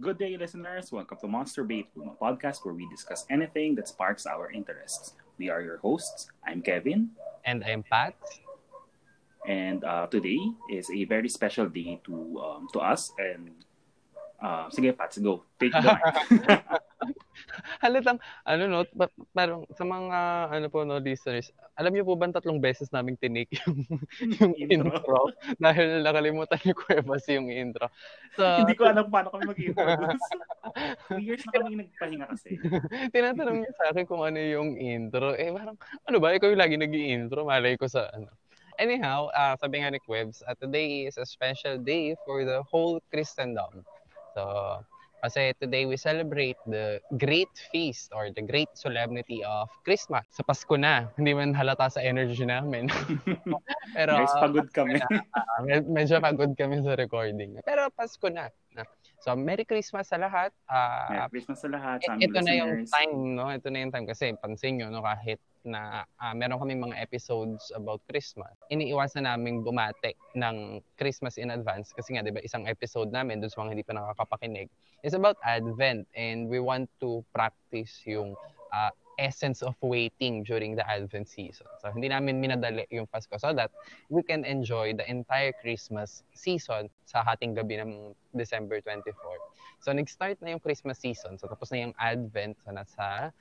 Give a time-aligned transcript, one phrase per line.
[0.00, 0.92] Good day, listeners.
[0.92, 5.14] Welcome to Monster Bait a podcast where we discuss anything that sparks our interests.
[5.38, 6.30] We are your hosts.
[6.46, 7.10] I'm Kevin.
[7.44, 8.14] And I'm Pat.
[9.42, 10.38] And uh, today
[10.70, 13.10] is a very special day to um, to us.
[13.18, 13.50] And
[14.42, 15.44] uh, sige, Pat, go.
[15.58, 16.78] Take the mic.
[17.78, 20.18] Halatang, ano no, pa- parang sa mga,
[20.50, 23.78] ano po no, listeners, alam niyo po ba tatlong beses namin tinake yung,
[24.42, 24.98] yung intro.
[24.98, 25.20] intro
[25.62, 27.86] dahil nakalimutan ni Cuevas yung intro.
[28.34, 29.86] So, Hindi ko alam paano kami mag-intro.
[31.06, 32.58] Two years na kami nagpahinga kasi.
[33.14, 35.38] Tinatanong niya sa akin kung ano yung intro.
[35.38, 38.30] Eh, parang, ano ba, ikaw yung lagi nag-i-intro, malay ko sa, ano.
[38.78, 43.02] Anyhow, uh, sabi nga ni Quebs, uh, today is a special day for the whole
[43.10, 43.82] Christendom.
[44.34, 44.42] So,
[45.18, 50.22] kasi today we celebrate the great feast or the great solemnity of Christmas.
[50.30, 51.10] Sa Pasko na.
[51.18, 52.86] Hindi man halata sa energy namin.
[53.98, 55.02] Pero, Guys, pagod kami.
[55.38, 57.58] uh, medyo pagod kami sa recording.
[57.66, 58.46] Pero Pasko na.
[59.18, 60.54] So, Merry Christmas sa lahat.
[60.70, 61.98] Uh, Merry Christmas sa lahat.
[62.06, 62.46] Sa ito listeners.
[62.46, 63.50] na yung time, no?
[63.50, 64.06] Ito na yung time.
[64.06, 65.02] Kasi pansin nyo, no?
[65.02, 71.52] kahit na uh, meron kaming mga episodes about Christmas, iniiwasan namin bumate ng Christmas in
[71.52, 74.72] advance kasi nga 'di ba isang episode namin dun sa mga hindi pa nakakapakinig
[75.06, 78.34] is about Advent and we want to practice yung
[78.74, 81.66] uh, essence of waiting during the Advent season.
[81.82, 83.74] So hindi namin minadali yung Pasko so that
[84.08, 89.10] we can enjoy the entire Christmas season sa hating gabi ng December 24.
[89.82, 91.34] So nag-start na yung Christmas season.
[91.36, 92.62] So tapos na yung Advent.
[92.62, 93.34] So nasa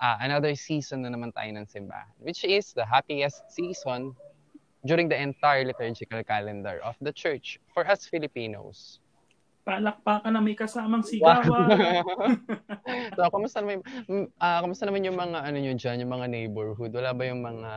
[0.00, 4.16] uh, another season na naman tayo ng simbahan, which is the happiest season
[4.88, 8.98] during the entire liturgical calendar of the church for us Filipinos.
[9.60, 11.68] Palakpakan na may kasamang sigawan.
[13.16, 13.84] so, kumusta naman,
[14.40, 16.90] uh, kumusta naman yung mga ano nyo dyan, yung mga neighborhood?
[16.96, 17.72] Wala ba yung mga...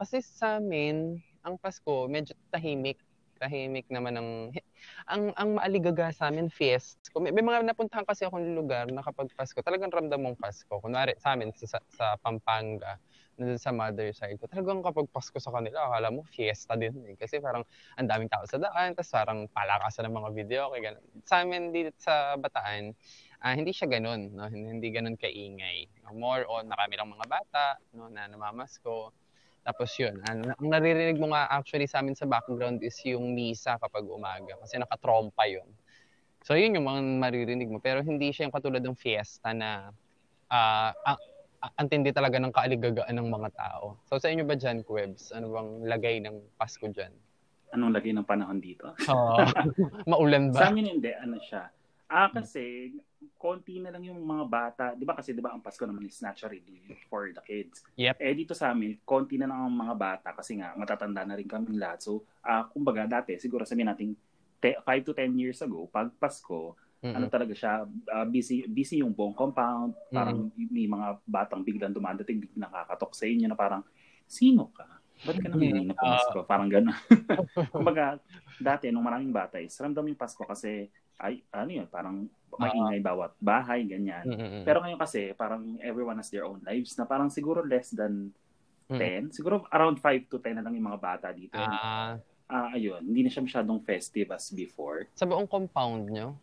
[0.00, 2.96] Kasi sa amin, ang Pasko, medyo tahimik
[3.40, 4.28] tahimik naman ng
[5.08, 7.00] ang ang maaligaga sa amin fiest.
[7.16, 10.76] May, may mga napuntahan kasi akong lugar na kapag Pasko, talagang ramdam mong Pasko.
[10.76, 13.00] Kunwari sa amin sa, sa Pampanga,
[13.40, 17.16] na sa mother side ko, talagang kapag Pasko sa kanila, akala mo fiesta din eh.
[17.16, 17.64] Kasi parang
[17.96, 21.04] ang daming tao sa daan, tapos parang palakasan ng mga video, kaya ganun.
[21.24, 22.92] Sa amin dito sa Bataan,
[23.40, 24.46] uh, hindi siya ganun, no?
[24.52, 25.88] hindi ganun kaingay.
[26.12, 29.08] More on, nakami lang mga bata no, na namamasko.
[29.60, 33.76] Tapos yun, ang, ang naririnig mo nga actually sa amin sa background is yung misa
[33.76, 35.68] kapag umaga kasi nakatrompa yun.
[36.40, 37.78] So yun yung mga maririnig mo.
[37.78, 39.92] Pero hindi siya yung katulad ng fiesta na
[40.48, 41.18] uh, ang,
[41.76, 44.00] ang tindi talaga ng kaaligagaan ng mga tao.
[44.08, 45.36] So sa inyo ba dyan, Kwebs?
[45.36, 47.12] Ano bang lagay ng Pasko dyan?
[47.76, 48.96] Anong lagay ng panahon dito?
[49.12, 49.44] Oo.
[50.10, 50.66] Maulan ba?
[50.66, 51.12] Sa amin hindi.
[51.12, 51.68] Ano siya?
[52.10, 52.90] Ah, kasi
[53.38, 54.84] konti na lang yung mga bata.
[54.98, 56.60] Di ba kasi di ba ang Pasko naman is naturally
[57.06, 57.86] for the kids.
[57.94, 58.18] Yep.
[58.18, 61.46] Eh dito sa amin, konti na lang ang mga bata kasi nga matatanda na rin
[61.46, 62.02] kami lahat.
[62.02, 64.18] So, uh, kumbaga dati, siguro sabihin natin
[64.60, 67.16] 5 to 10 years ago, pag Pasko, mm-hmm.
[67.16, 69.96] ano talaga siya, uh, busy, busy yung buong compound.
[70.12, 70.68] Parang mm-hmm.
[70.68, 73.82] may mga batang biglang dumadating, biglang nakakatok sa inyo na parang,
[74.28, 74.84] sino ka?
[75.20, 76.44] Ba't ka nang hindi na Pasko?
[76.44, 76.96] Uh, parang gano'n.
[77.74, 78.20] kumbaga,
[78.60, 82.26] dati, nung maraming bata is, ramdam yung Pasko kasi, ay, ano yun, parang
[82.56, 84.24] maingay bawat bahay, ganyan.
[84.26, 84.62] Mm-hmm.
[84.66, 88.32] Pero ngayon kasi, parang everyone has their own lives na parang siguro less than
[88.88, 88.98] 10.
[88.98, 89.24] Mm-hmm.
[89.30, 91.54] Siguro around 5 to 10 na lang yung mga bata dito.
[91.56, 92.18] Ah.
[92.50, 95.06] Uh, ayun, hindi na siya masyadong festive as before.
[95.14, 96.34] Sa buong compound nyo?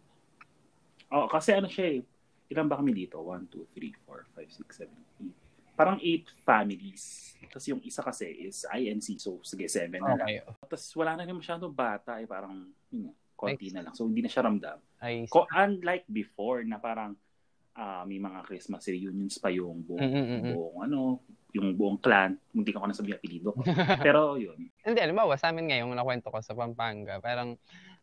[1.11, 1.99] Oo, oh, kasi ano siya eh,
[2.47, 3.19] ilan ba kami dito?
[3.19, 5.35] 1, 2, 3, 4, 5, 6, 7,
[5.75, 5.75] 8.
[5.75, 7.35] Parang 8 families.
[7.51, 10.39] Tapos yung isa kasi is INC, so sige, 7 na okay.
[10.41, 10.55] lang.
[10.63, 13.93] Tapos wala na rin masyadong bata, eh, parang, yun, konti na lang.
[13.93, 14.81] So, hindi na siya ramdam.
[15.05, 17.13] I Ko, unlike before na parang
[17.77, 20.51] uh, may mga Christmas reunions pa yung buong, mm-hmm.
[20.57, 21.21] buong ano,
[21.53, 22.33] yung buong clan.
[22.51, 23.61] Hindi ko na sabihin apelido ko.
[24.05, 24.57] Pero yun.
[24.81, 27.55] Hindi, halimbawa sa amin ngayon, nakwento ko sa Pampanga, parang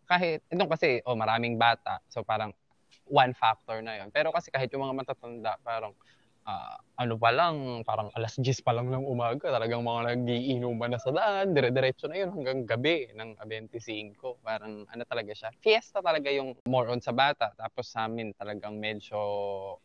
[0.07, 1.99] kahit, ito kasi, oh, maraming bata.
[2.13, 2.55] So parang
[3.09, 4.09] one factor na yun.
[4.15, 5.93] Pero kasi kahit yung mga matatanda, parang
[6.47, 11.01] uh, ano pa lang, parang alas 10 pa lang ng umaga, talagang mga nagiinuman na
[11.03, 14.39] sa daan, dire-diretso na yun hanggang gabi ng 25.
[14.45, 17.51] Parang ano talaga siya, fiesta talaga yung more on sa bata.
[17.59, 19.19] Tapos sa amin talagang medyo,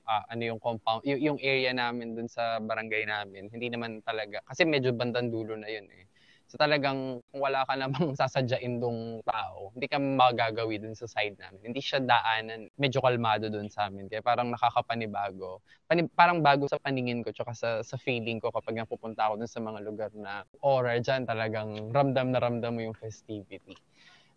[0.05, 4.43] uh, ano yung compound, y- yung area namin dun sa barangay namin, hindi naman talaga,
[4.45, 6.08] kasi medyo bandang dulo na yun eh.
[6.49, 11.37] So talagang kung wala ka namang sasadyain dong tao, hindi ka magagawi dun sa side
[11.37, 11.61] namin.
[11.61, 14.09] Hindi siya daanan, medyo kalmado dun sa amin.
[14.09, 15.61] Kaya parang nakakapanibago.
[15.85, 19.51] Pani, parang bago sa paningin ko, tsaka sa, sa feeling ko kapag napupunta ako dun
[19.51, 23.77] sa mga lugar na aura dyan, talagang ramdam na ramdam mo yung festivity.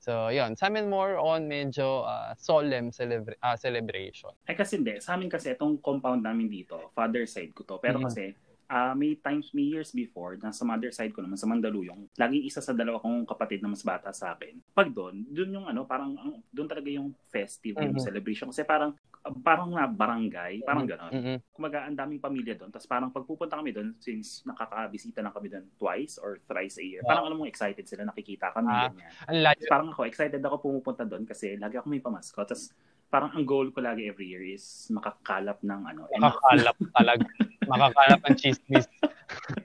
[0.02, 0.52] So, yun.
[0.58, 4.36] Sa amin more on medyo uh, solemn celebra- uh, celebration.
[4.44, 5.00] Ay kasi hindi.
[5.00, 7.80] Sa amin kasi itong compound namin dito, father side ko to.
[7.80, 8.10] Pero mm-hmm.
[8.10, 8.34] kasi
[8.72, 12.48] uh, may times, may years before, na sa mother side ko naman, sa Mandaluyong, laging
[12.48, 14.56] isa sa dalawa kong kapatid na mas bata sa akin.
[14.72, 16.16] Pag doon, doon yung ano, parang,
[16.48, 17.92] doon talaga yung festive, mm-hmm.
[17.92, 18.48] yung celebration.
[18.48, 18.96] Kasi parang,
[19.44, 21.12] parang na barangay, parang gano'n.
[21.12, 21.36] Mm-hmm.
[21.52, 22.72] Kumaga, ang daming pamilya doon.
[22.72, 27.04] Tapos parang pagpupunta kami doon, since nakakabisita na kami doon twice or thrice a year,
[27.04, 27.14] wow.
[27.14, 28.72] parang alam mo, excited sila, nakikita kami.
[28.72, 29.68] Ah, ganyan.
[29.68, 32.40] Parang ako, excited ako pumupunta doon kasi lagi ako may pamasko.
[32.40, 32.72] Tapos
[33.12, 36.08] parang ang goal ko lagi every year is makakalap ng ano.
[36.16, 37.28] Makakalap talaga.
[37.68, 38.88] makakalap ng chismis.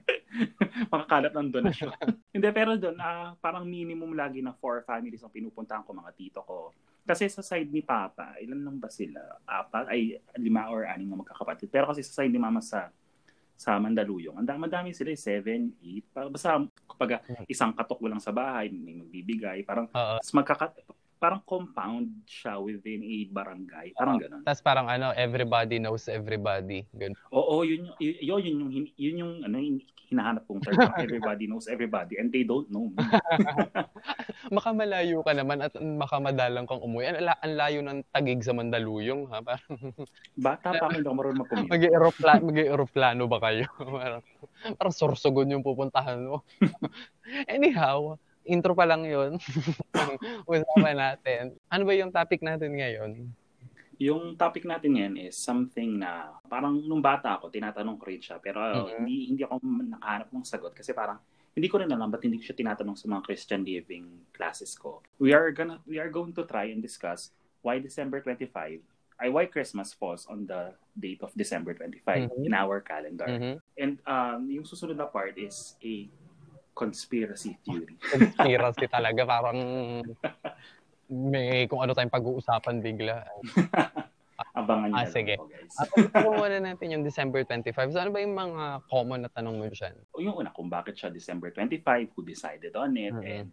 [0.92, 1.96] makakalap ng donasyon.
[2.36, 6.44] Hindi, pero doon, uh, parang minimum lagi na four families ang pinupuntahan ko, mga tito
[6.44, 6.76] ko.
[7.08, 9.40] Kasi sa side ni Papa, ilan lang ba sila?
[9.48, 11.72] Apat, ay lima or aning na magkakapatid.
[11.72, 12.92] Pero kasi sa side ni Mama sa
[13.58, 15.42] sa Mandaluyong, ang dami, madami sila, 7,
[15.82, 16.30] 8.
[16.30, 17.18] Basta kapag
[17.50, 20.22] isang katok lang sa bahay, may magbibigay, parang uh-huh.
[20.30, 20.78] magkaka,
[21.18, 23.92] parang compound siya within a barangay.
[23.98, 24.42] Parang uh, ganun.
[24.46, 26.86] Tapos parang ano, everybody knows everybody.
[26.94, 27.18] Ganun.
[27.34, 29.56] Oo, yun, yun, yun, yun, yung, yun yung ano,
[30.08, 30.80] hinahanap kong term.
[30.96, 32.96] everybody knows everybody and they don't know me.
[34.56, 37.12] makamalayo ka naman at makamadalang kang umuwi.
[37.12, 39.44] Ang, ang layo ng tagig sa Mandaluyong, ha?
[39.44, 39.72] Parang...
[40.48, 41.72] Bata pa ako, hindi ako marunong mag-commute.
[41.72, 43.66] Mag-aeroplano, mag-aeroplano ba kayo?
[44.00, 44.22] parang,
[44.80, 46.40] parang sorsogon yung pupuntahan mo.
[47.44, 48.16] Anyhow,
[48.48, 49.36] intro pa lang yun.
[50.48, 51.42] Usapan natin.
[51.68, 53.10] Ano ba yung topic natin ngayon?
[54.00, 58.40] Yung topic natin ngayon is something na parang nung bata ako, tinatanong ko rin siya.
[58.40, 58.96] Pero mm-hmm.
[59.04, 61.20] hindi, hindi ako nakahanap ng sagot kasi parang
[61.52, 65.02] hindi ko rin alam ba't hindi ko siya tinatanong sa mga Christian living classes ko.
[65.18, 68.78] We are gonna we are going to try and discuss why December 25
[69.18, 72.46] ay why Christmas falls on the date of December 25 mm-hmm.
[72.46, 73.26] in our calendar.
[73.26, 73.54] Mm-hmm.
[73.74, 76.06] And um, yung susunod na part is a
[76.78, 77.98] conspiracy theory.
[78.14, 79.26] conspiracy talaga.
[79.26, 79.58] Parang
[81.10, 83.26] may kung ano tayong pag-uusapan bigla.
[84.54, 85.34] Abangan niyo ah, sige.
[85.34, 85.74] Po, guys.
[85.82, 87.94] At uh, muna natin yung December 25.
[87.94, 89.98] So ano ba yung mga common na tanong mo dyan?
[90.22, 93.26] Yung una, kung bakit siya December 25, who decided on it, mm-hmm.
[93.26, 93.48] and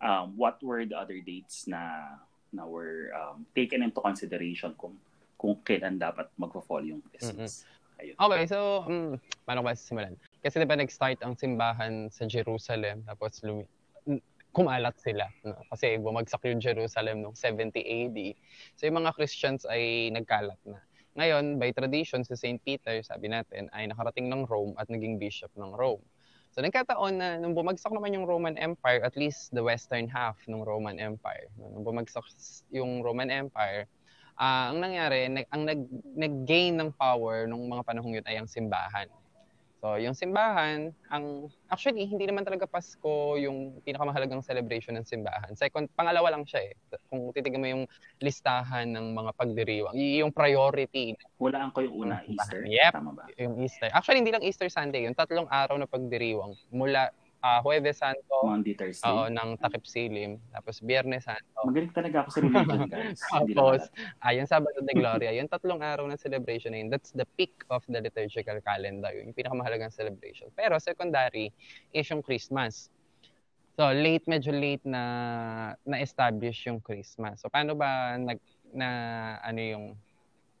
[0.00, 2.16] um, what were the other dates na
[2.50, 4.96] na were um, taken into consideration kung
[5.36, 7.64] kung kailan dapat magfo-fall yung Christmas.
[7.64, 8.00] Mm-hmm.
[8.00, 8.16] Ayun.
[8.16, 10.16] Okay, so um, paano ba simulan?
[10.40, 13.68] Kasi di ba nag-start ang simbahan sa Jerusalem, tapos lumi-
[14.50, 15.28] kumalat sila.
[15.46, 15.60] No?
[15.70, 18.18] Kasi bumagsak yung Jerusalem noong 70 AD.
[18.74, 20.80] So yung mga Christians ay nagkalat na.
[21.18, 22.62] Ngayon, by tradition, si St.
[22.62, 26.02] Peter, sabi natin, ay nakarating ng Rome at naging bishop ng Rome.
[26.50, 30.66] So nagkataon na nung bumagsak naman yung Roman Empire, at least the western half ng
[30.66, 32.26] Roman Empire, nung bumagsak
[32.74, 33.86] yung Roman Empire,
[34.34, 35.80] uh, ang nangyari, ang nag,
[36.18, 39.06] nag-gain ng power nung mga panahong yun ay ang simbahan.
[39.80, 45.56] So, yung simbahan, ang actually hindi naman talaga Pasko yung pinakamahalagang celebration ng simbahan.
[45.56, 46.72] Second, pangalawa lang siya eh.
[47.08, 47.84] Kung titignan mo yung
[48.20, 51.16] listahan ng mga pagdiriwang, yung priority.
[51.40, 52.60] Wala ko yung una, Easter.
[52.68, 53.24] Yep, Tama ba?
[53.40, 53.88] Yung Easter.
[53.96, 57.08] Actually, hindi lang Easter Sunday, yung tatlong araw na pagdiriwang mula
[57.42, 59.08] uh, Huwebes Santo, Monday, Thursday.
[59.08, 60.40] Oo, ng Takip Silim.
[60.52, 61.60] Tapos Biyernes Santo.
[61.64, 63.20] Magaling talaga ako sa religion, guys.
[63.34, 63.80] Tapos,
[64.20, 67.64] ah, yung Sabado de Gloria, yung tatlong araw na celebration na yun, that's the peak
[67.72, 69.12] of the liturgical calendar.
[69.16, 70.48] Yung pinakamahalagang celebration.
[70.54, 71.52] Pero secondary
[71.92, 72.92] is yung Christmas.
[73.80, 75.02] So, late, medyo late na
[75.88, 77.40] na-establish yung Christmas.
[77.40, 78.36] So, paano ba nag,
[78.76, 78.88] na,
[79.40, 79.84] ano yung,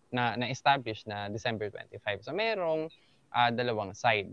[0.08, 2.24] na, na-establish na December 25?
[2.24, 2.88] So, merong
[3.28, 4.32] uh, dalawang side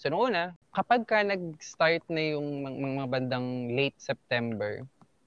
[0.00, 4.82] So, noong una, kapag ka nag-start na yung mga, bandang late September,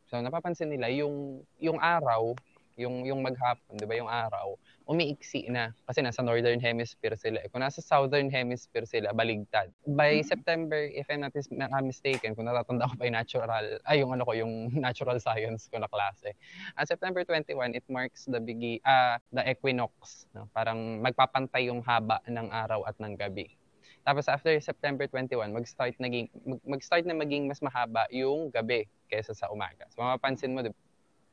[0.07, 2.31] so napapansin nila yung yung araw,
[2.80, 4.56] yung yung maghapon, 'di ba, yung araw,
[4.88, 7.40] umiiksi na kasi nasa northern hemisphere sila.
[7.52, 9.71] Kung nasa southern hemisphere sila, baligtad.
[9.88, 10.28] By mm-hmm.
[10.28, 11.35] September, if I'm not
[11.83, 15.80] mistaken, kung natatanda ko pa yung natural, ay yung ano ko, yung natural science ko
[15.80, 16.35] na klase.
[16.76, 20.28] At September 21, it marks the bigi, uh, the equinox.
[20.35, 20.52] No?
[20.52, 23.56] Parang magpapantay yung haba ng araw at ng gabi.
[24.04, 26.28] Tapos after September 21, mag-start naging
[26.68, 29.88] mag-start na maging mas mahaba yung gabi kaysa sa umaga.
[29.95, 30.76] So mapapansin mo, diba?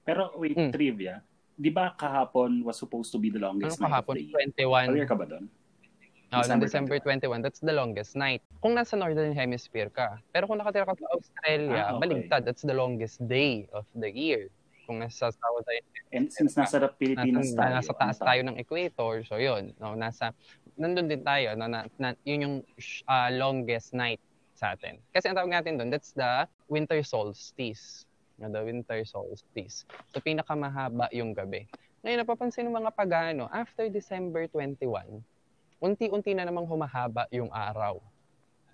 [0.06, 0.70] Pero wait, mm.
[0.70, 1.22] trivia.
[1.58, 4.88] 'Di ba kahapon was supposed to be the longest ano, night kahapon, of the year?
[4.88, 4.96] 21.
[4.96, 5.44] Aware ka ba doon?
[6.30, 7.42] Oh, December, December 21.
[7.42, 8.38] 21, that's the longest night.
[8.62, 10.22] Kung nasa Northern Hemisphere ka.
[10.30, 12.06] Pero kung nakatira ka sa Australia, ah, okay.
[12.06, 14.46] baligtad, that's the longest day of the year.
[14.86, 15.82] Kung nasa Southern
[16.14, 17.72] And since nasa Pilipinas nasa, tayo.
[17.78, 19.74] Nasa taas tayo ng equator, so yun.
[19.82, 20.30] No, nasa
[20.80, 22.56] nandun din tayo, no, na, na, yun yung
[23.04, 24.18] uh, longest night
[24.56, 24.96] sa atin.
[25.12, 28.08] Kasi ang tawag natin doon, that's the winter solstice.
[28.40, 29.84] No, the winter solstice.
[30.16, 31.68] So, pinakamahaba yung gabi.
[32.00, 35.20] Ngayon, napapansin ng mga pagano, after December 21,
[35.84, 38.00] unti-unti na namang humahaba yung araw.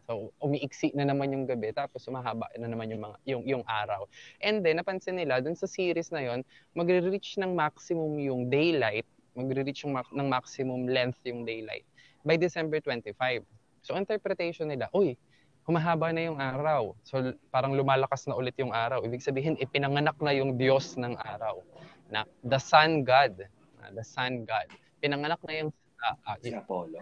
[0.06, 4.06] So, umiiksi na naman yung gabi, tapos humahaba na naman yung, mga, yung, yung araw.
[4.38, 6.46] And then, napansin nila, dun sa series na yon
[6.78, 9.02] magre-reach ng maximum yung daylight,
[9.34, 11.82] magre-reach yung ma- ng maximum length yung daylight
[12.26, 13.46] by December 25.
[13.86, 15.14] So interpretation nila, uy,
[15.62, 16.98] humahaba na yung araw.
[17.06, 19.06] So parang lumalakas na ulit yung araw.
[19.06, 21.62] Ibig sabihin, ipinanganak na yung Diyos ng araw.
[22.10, 23.46] Na the Sun God.
[23.78, 24.66] Uh, the Sun God.
[24.98, 25.70] Pinanganak na yung
[26.02, 26.98] uh, uh, si Apollo.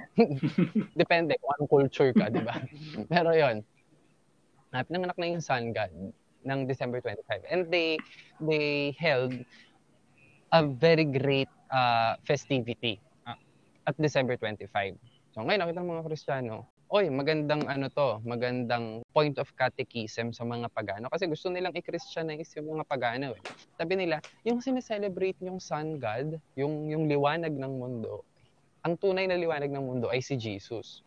[1.00, 2.57] Depende kung anong culture ka, di ba?
[3.12, 3.64] Pero yon
[4.73, 5.93] uh, pinanganak na yung Sun God
[6.45, 7.49] ng December 25.
[7.49, 7.97] And they
[8.40, 9.33] they held
[10.52, 13.37] a very great uh, festivity uh,
[13.88, 14.97] at December 25.
[15.35, 20.47] So ngayon, nakita ng mga Kristiyano, oy, magandang ano to, magandang point of catechism sa
[20.47, 23.35] mga pagano kasi gusto nilang i-Christianize yung mga pagano.
[23.35, 23.43] Eh.
[23.75, 28.23] Sabi nila, yung sineselebrate yung sun god, yung yung liwanag ng mundo,
[28.87, 31.03] ang tunay na liwanag ng mundo ay si Jesus.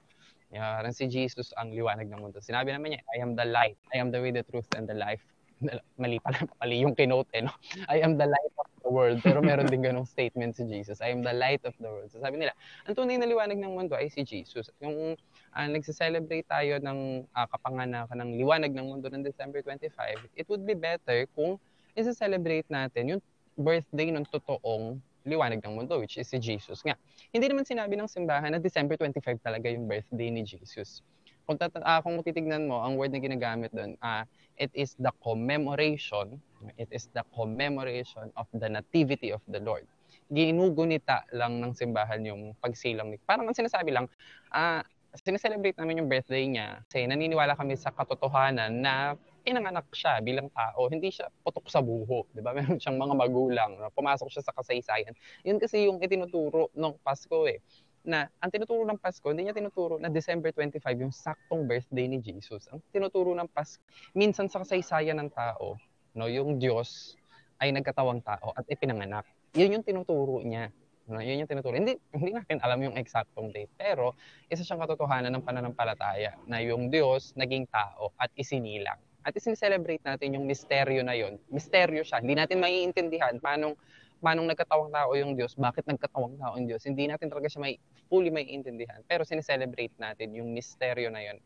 [0.52, 2.44] Yan, si Jesus ang liwanag ng mundo.
[2.44, 4.96] Sinabi naman niya, I am the light, I am the way, the truth, and the
[5.00, 5.24] life.
[6.04, 7.56] Mali pala, mali yung kinote, eh, no?
[7.88, 9.20] I am the light of the world.
[9.20, 11.04] Pero meron din ganong statement si Jesus.
[11.04, 12.08] I am the light of the world.
[12.08, 12.56] So sabi nila,
[12.88, 14.72] ang tunay na liwanag ng mundo ay si Jesus.
[14.80, 15.20] Yung
[15.52, 19.92] uh, nagse-celebrate tayo ng uh, kapanganakan ng liwanag ng mundo ng December 25,
[20.40, 21.60] it would be better kung
[22.00, 23.22] isa-celebrate natin yung
[23.60, 26.96] birthday ng totoong liwanag ng mundo, which is si Jesus nga.
[27.36, 31.04] Hindi naman sinabi ng simbahan na December 25 talaga yung birthday ni Jesus.
[31.44, 34.24] Kung, tat- uh, kung titignan mo, ang word na ginagamit doon, uh,
[34.58, 36.42] it is the commemoration,
[36.78, 39.86] it is the commemoration of the nativity of the Lord.
[40.28, 43.16] Ginugunita lang ng simbahan yung pagsilang.
[43.24, 44.12] Parang ang sinasabi lang,
[44.52, 44.84] uh,
[45.16, 49.16] sineselebrate namin yung birthday niya kasi naniniwala kami sa katotohanan na
[49.48, 50.92] pinanganak siya bilang tao.
[50.92, 52.28] Hindi siya putok sa buho.
[52.36, 52.52] Di ba?
[52.58, 53.72] Meron siyang mga magulang.
[53.96, 55.16] Pumasok siya sa kasaysayan.
[55.48, 57.64] Yun kasi yung itinuturo ng Pasko eh
[58.08, 62.24] na ang tinuturo ng Pasko, hindi niya tinuturo na December 25 yung saktong birthday ni
[62.24, 62.72] Jesus.
[62.72, 63.84] Ang tinuturo ng Pasko,
[64.16, 65.76] minsan sa kasaysayan ng tao,
[66.16, 67.20] no, yung Diyos
[67.60, 69.28] ay nagkatawang tao at ipinanganak.
[69.60, 70.72] Yun yung tinuturo niya.
[71.08, 71.76] No, yun yung tinuturo.
[71.76, 73.72] Hindi, hindi natin alam yung eksaktong date.
[73.80, 74.16] Pero,
[74.52, 79.00] isa siyang katotohanan ng pananampalataya na yung Diyos naging tao at isinilang.
[79.24, 81.40] At isin-celebrate natin yung misteryo na yun.
[81.52, 82.24] Misteryo siya.
[82.24, 83.80] Hindi natin maiintindihan paano
[84.20, 86.84] manong nagkatawang tao yung Diyos, bakit nagkatawang tao yung Diyos.
[86.86, 87.76] Hindi natin talaga siya may
[88.10, 89.02] fully may intindihan.
[89.06, 91.38] Pero sineselebrate natin yung misteryo na yun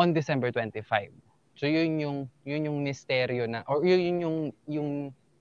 [0.00, 1.12] on December 25.
[1.56, 2.18] So yun yung
[2.48, 4.90] yun yung misteryo na or yun yung yung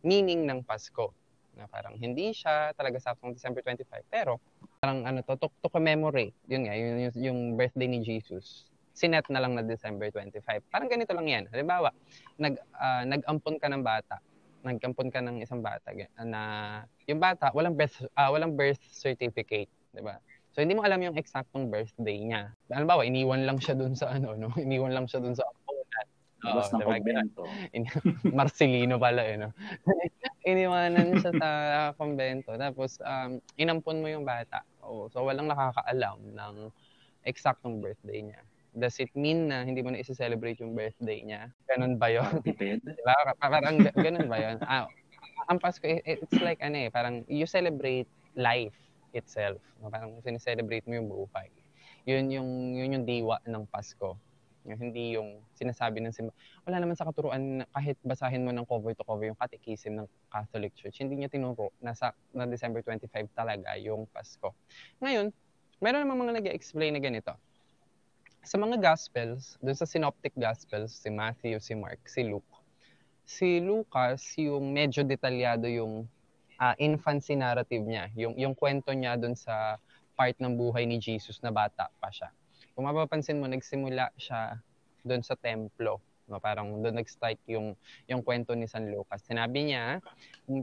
[0.03, 1.15] meaning ng Pasko.
[1.55, 4.39] Na parang hindi siya talaga sa December 25, pero
[4.79, 9.23] parang ano to, to, to commemorate, yun nga, yun, yung, yung birthday ni Jesus sinet
[9.31, 10.67] na lang na December 25.
[10.67, 11.43] Parang ganito lang yan.
[11.47, 11.95] Halimbawa,
[12.35, 14.19] nag, uh, nag-ampon ka ng bata
[14.61, 16.41] nagkampon ka ng isang bata na
[17.09, 20.21] yung bata walang birth uh, walang birth certificate, 'di ba?
[20.51, 22.51] So hindi mo alam yung exactong birthday niya.
[22.67, 24.51] Halimbawa, iniwan lang siya doon sa ano, no?
[24.59, 26.05] Iniwan lang siya doon sa ampunan.
[26.41, 26.91] Labas ng diba?
[26.99, 27.41] kumbento.
[28.37, 29.55] Marcelino pala eh, no?
[30.51, 31.49] Iniwanan siya sa
[31.95, 32.51] kumbento.
[32.59, 34.65] Tapos, um, inampon mo yung bata.
[34.83, 36.55] Oh, so, walang nakakaalam ng
[37.23, 38.41] exactong birthday niya
[38.71, 41.51] does it mean na hindi mo na isi-celebrate yung birthday niya?
[41.67, 42.39] Ganun ba yun?
[42.39, 42.79] Tipid?
[42.97, 43.15] diba?
[43.39, 44.57] Parang ganun ba yun?
[44.63, 44.87] Ah,
[45.51, 48.07] ang Pasko, it's like ano eh, parang you celebrate
[48.39, 48.75] life
[49.11, 49.59] itself.
[49.83, 51.51] Parang sineselebrate mo yung buhay.
[52.07, 54.15] Yun yung, yun yung diwa ng Pasko.
[54.63, 56.31] Yung hindi yung sinasabi ng simba.
[56.63, 60.71] Wala naman sa katuruan, kahit basahin mo ng cover to cover yung catechism ng Catholic
[60.77, 64.53] Church, hindi niya tinuro na sa na December 25 talaga yung Pasko.
[65.01, 65.33] Ngayon,
[65.81, 67.33] meron namang mga nag-explain na ganito
[68.41, 72.49] sa mga Gospels, dun sa Synoptic Gospels, si Matthew, si Mark, si Luke,
[73.21, 76.09] si Lucas, yung medyo detalyado yung
[76.57, 79.77] uh, infancy narrative niya, yung, yung kwento niya dun sa
[80.17, 82.33] part ng buhay ni Jesus na bata pa siya.
[82.73, 84.57] Kung mapapansin mo, nagsimula siya
[85.05, 86.01] doon sa templo.
[86.25, 87.75] No, parang doon nag-start yung,
[88.07, 89.21] yung kwento ni San Lucas.
[89.21, 89.99] Sinabi niya,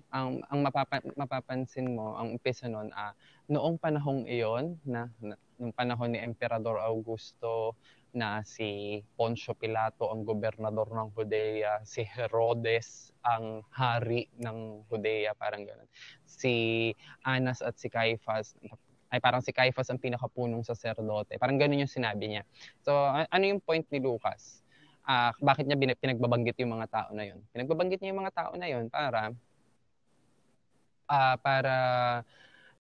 [0.08, 3.12] ang, ang mapapa, mapapansin mo, ang umpisa noon, ah,
[3.52, 7.74] noong panahong iyon, na, na nung panahon ni Emperador Augusto
[8.14, 15.66] na si Poncio Pilato ang gobernador ng Judea, si Herodes ang hari ng Judea, parang
[15.66, 15.90] ganoon.
[16.24, 16.88] Si
[17.26, 18.56] Anas at si Caiphas,
[19.12, 21.36] ay parang si Caiphas ang pinakapunong saserdote.
[21.36, 22.42] Parang ganoon yung sinabi niya.
[22.80, 24.64] So, ano yung point ni Lucas?
[25.08, 27.40] Uh, bakit niya pinagbabanggit yung mga tao na yun?
[27.52, 29.32] Pinagbabanggit niya yung mga tao na yun para
[31.08, 31.74] uh, para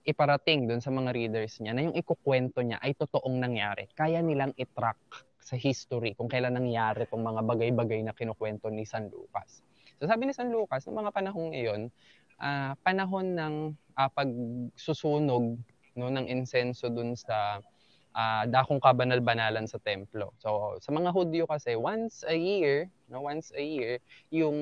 [0.04, 3.88] iparating doon sa mga readers niya na yung ikukwento niya ay totoong nangyari.
[3.96, 5.00] Kaya nilang itrack
[5.40, 9.64] sa history kung kailan nangyari itong mga bagay-bagay na kinukwento ni San Lucas.
[10.00, 11.88] So sabi ni San Lucas, ng mga panahong iyon,
[12.40, 13.54] uh, panahon ng
[13.96, 15.56] uh, pagsusunog
[15.96, 17.60] no, ng insenso doon sa
[18.12, 20.32] uh, dakong kabanal-banalan sa templo.
[20.40, 24.00] So sa mga Hudyo kasi, once a year, no, once a year,
[24.32, 24.56] yung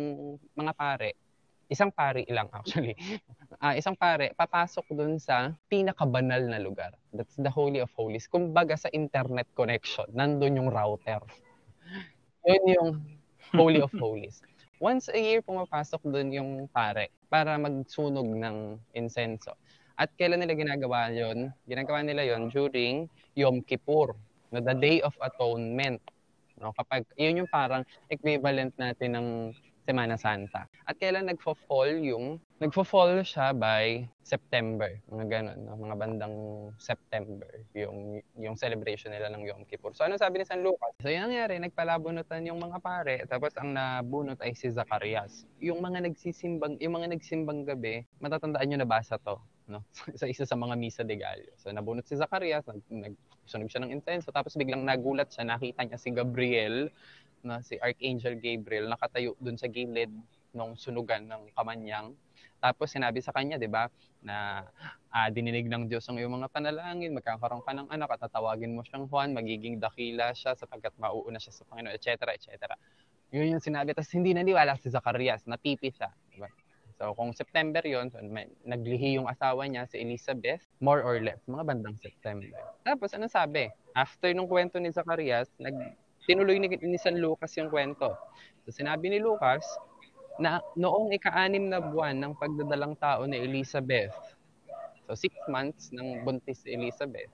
[0.54, 1.14] mga pare,
[1.72, 2.92] isang pari lang actually,
[3.64, 6.92] uh, isang pare, papasok dun sa pinakabanal na lugar.
[7.16, 8.28] That's the Holy of Holies.
[8.28, 11.24] Kumbaga sa internet connection, nandun yung router.
[12.48, 12.88] Yun yung
[13.56, 14.44] Holy of Holies.
[14.82, 19.56] Once a year, pumapasok dun yung pare para magsunog ng insenso.
[19.94, 21.54] At kailan nila ginagawa yon?
[21.70, 23.06] Ginagawa nila yon during
[23.38, 24.18] Yom Kippur,
[24.50, 26.02] no, the Day of Atonement.
[26.58, 29.28] No, kapag yun yung parang equivalent natin ng
[29.82, 30.70] Semana Santa.
[30.86, 35.74] At kailan nagfo-fall yung, nagfo-fall siya by September, mga ganun, no?
[35.74, 36.36] mga bandang
[36.78, 39.90] September, yung, yung celebration nila ng Yom Kippur.
[39.98, 40.94] So, ano sabi ni San Lucas?
[41.02, 45.42] So, yung nangyari, nagpalabunutan yung mga pare, tapos ang nabunot ay si Zacarias.
[45.58, 49.82] Yung mga nagsisimbang, yung mga nagsimbang gabi, matatandaan nyo nabasa to, no?
[50.18, 51.50] sa isa sa mga misa de Gallo.
[51.58, 55.98] So, nabunot si Zacarias, nag, nagsunog siya ng incense, tapos biglang nagulat siya, nakita niya
[55.98, 56.94] si Gabriel,
[57.42, 60.10] na si Archangel Gabriel nakatayo dun sa gilid
[60.52, 62.14] ng sunugan ng kamanyang.
[62.62, 63.90] Tapos sinabi sa kanya, 'di ba,
[64.22, 64.62] na
[65.10, 68.86] uh, dininig ng Diyos ang iyong mga panalangin, magkakaroon ka ng anak at tatawagin mo
[68.86, 72.30] siyang Juan, magiging dakila siya sapagkat mauuna siya sa Panginoon, etc.
[72.30, 72.78] etc.
[73.34, 73.96] Yun yung sinabi.
[73.98, 76.14] Tapos hindi naniwala si Zacarias, napipi siya.
[76.30, 76.48] Diba?
[77.02, 78.22] So kung September yon, so,
[78.62, 82.46] naglihi yung asawa niya, si Elizabeth, more or less, mga bandang September.
[82.86, 83.66] Tapos ano sabi?
[83.98, 85.74] After nung kwento ni Zacarias, nag
[86.26, 88.14] tinuloy ni, ni San Lucas yung kwento.
[88.64, 89.66] So sinabi ni Lucas
[90.38, 94.14] na noong ika-anim na buwan ng pagdadalang tao ni Elizabeth,
[95.04, 97.28] so six months ng buntis si Elizabeth,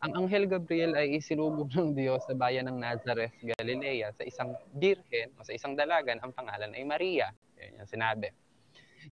[0.00, 5.28] ang Anghel Gabriel ay isinubog ng Diyos sa bayan ng Nazareth, Galilea, sa isang birhen
[5.36, 7.28] o sa isang dalagan, ang pangalan ay Maria.
[7.60, 8.32] Yan yung sinabi.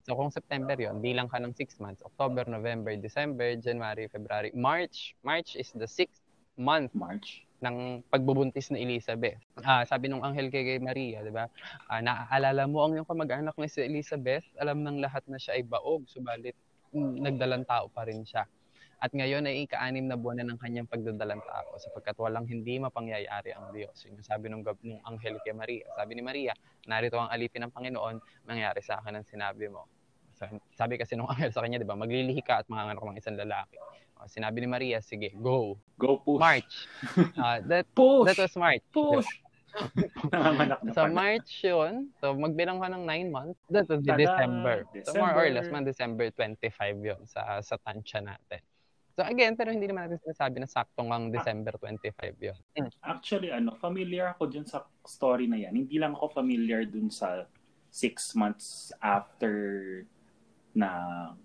[0.05, 5.17] So kung September yon, bilang ka ng 6 months, October, November, December, January, February, March.
[5.25, 6.21] March is the sixth
[6.61, 6.93] month.
[6.93, 9.41] March ng pagbubuntis ni Elizabeth.
[9.65, 11.49] Ah, sabi nung anghel kay Maria, 'di ba?
[11.89, 15.65] Ah, naaalala mo ang iyong kamag-anak ni si Elizabeth, alam ng lahat na siya ay
[15.65, 16.53] baog, subalit
[16.93, 18.45] mm, nagdalang tao pa rin siya.
[19.05, 23.53] At ngayon ay ika-anim na buwan na ng kanyang pagdadalang tao sapagkat walang hindi mapangyayari
[23.53, 23.93] ang Diyos.
[24.09, 25.85] Yun yung sabi nung, nung anghel kay Maria.
[25.93, 26.57] Sabi ni Maria,
[26.89, 29.85] narito ang alipin ng Panginoon, mangyari sa akin ang sinabi mo.
[30.73, 33.77] Sabi kasi nung anghel sa kanya, di ba, maglilihi ka at manganganak ng isang lalaki.
[34.27, 35.79] Sinabi ni Maria, sige, go.
[35.99, 36.41] Go push.
[36.41, 36.75] March.
[37.39, 38.27] Uh, that, push.
[38.33, 38.85] That was March.
[38.93, 39.29] Push.
[40.95, 42.15] so, March yun.
[42.23, 43.61] So, magbilang ka ng 9 months.
[43.71, 44.23] That was Tada!
[44.23, 44.77] December.
[44.95, 45.11] December.
[45.11, 46.71] So, more or less, man December 25
[47.03, 48.63] yun sa, sa tansya natin.
[49.15, 52.59] So, again, pero hindi naman natin sinasabi na saktong ang December 25 yun.
[52.75, 52.91] Mm.
[53.07, 55.87] Actually, ano, familiar ako dun sa story na yan.
[55.87, 57.47] Hindi lang ako familiar dun sa
[57.95, 60.03] six months after
[60.75, 60.89] na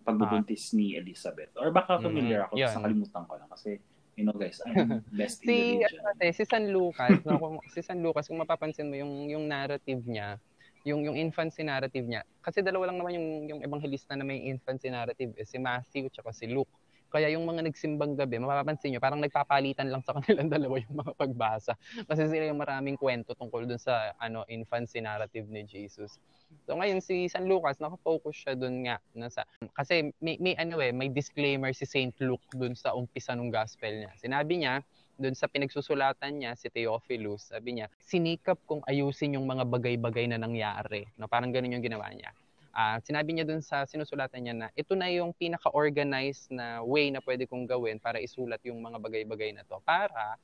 [0.01, 1.53] pagbubuntis ni Elizabeth.
[1.61, 3.77] Or baka familiar ako, mm, sa kalimutan ko lang kasi
[4.17, 6.01] you know guys, I'm best in si, the region.
[6.03, 7.37] Ano, si San Lucas, no,
[7.73, 10.41] si San Lucas, kung mapapansin mo yung yung narrative niya,
[10.83, 12.25] yung yung infancy narrative niya.
[12.41, 16.35] Kasi dalawa lang naman yung yung ebanghelista na may infancy narrative, eh, si Matthew at
[16.35, 16.73] si Luke.
[17.09, 21.13] Kaya yung mga nagsimbang gabi, mapapansin nyo, parang nagpapalitan lang sa kanilang dalawa yung mga
[21.17, 21.73] pagbasa.
[22.05, 26.21] Kasi sila yung maraming kwento tungkol dun sa ano infancy narrative ni Jesus.
[26.65, 29.45] So ngayon si San Lucas, naka-focus siya dun nga nasa
[29.77, 34.05] kasi may, may ano eh, may disclaimer si Saint Luke dun sa umpisa ng gospel
[34.05, 34.11] niya.
[34.17, 34.81] Sinabi niya,
[35.19, 40.39] dun sa pinagsusulatan niya si Theophilus, sabi niya, sinikap kong ayusin yung mga bagay-bagay na
[40.39, 41.11] nangyari.
[41.19, 42.31] No, parang ganun yung ginawa niya.
[42.69, 47.17] Uh, sinabi niya dun sa sinusulatan niya na ito na yung pinaka-organized na way na
[47.25, 50.38] pwede kong gawin para isulat yung mga bagay-bagay na to para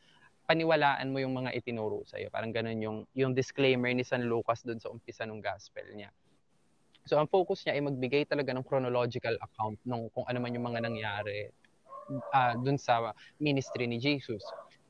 [0.46, 2.30] paniwalaan mo yung mga itinuro sa iyo.
[2.34, 6.10] Parang ganun yung yung disclaimer ni San Lucas dun sa umpisa ng gospel niya.
[7.06, 10.66] So ang focus niya ay magbigay talaga ng chronological account ng kung ano man yung
[10.66, 11.54] mga nangyari
[12.34, 14.42] uh, dun sa ministry ni Jesus.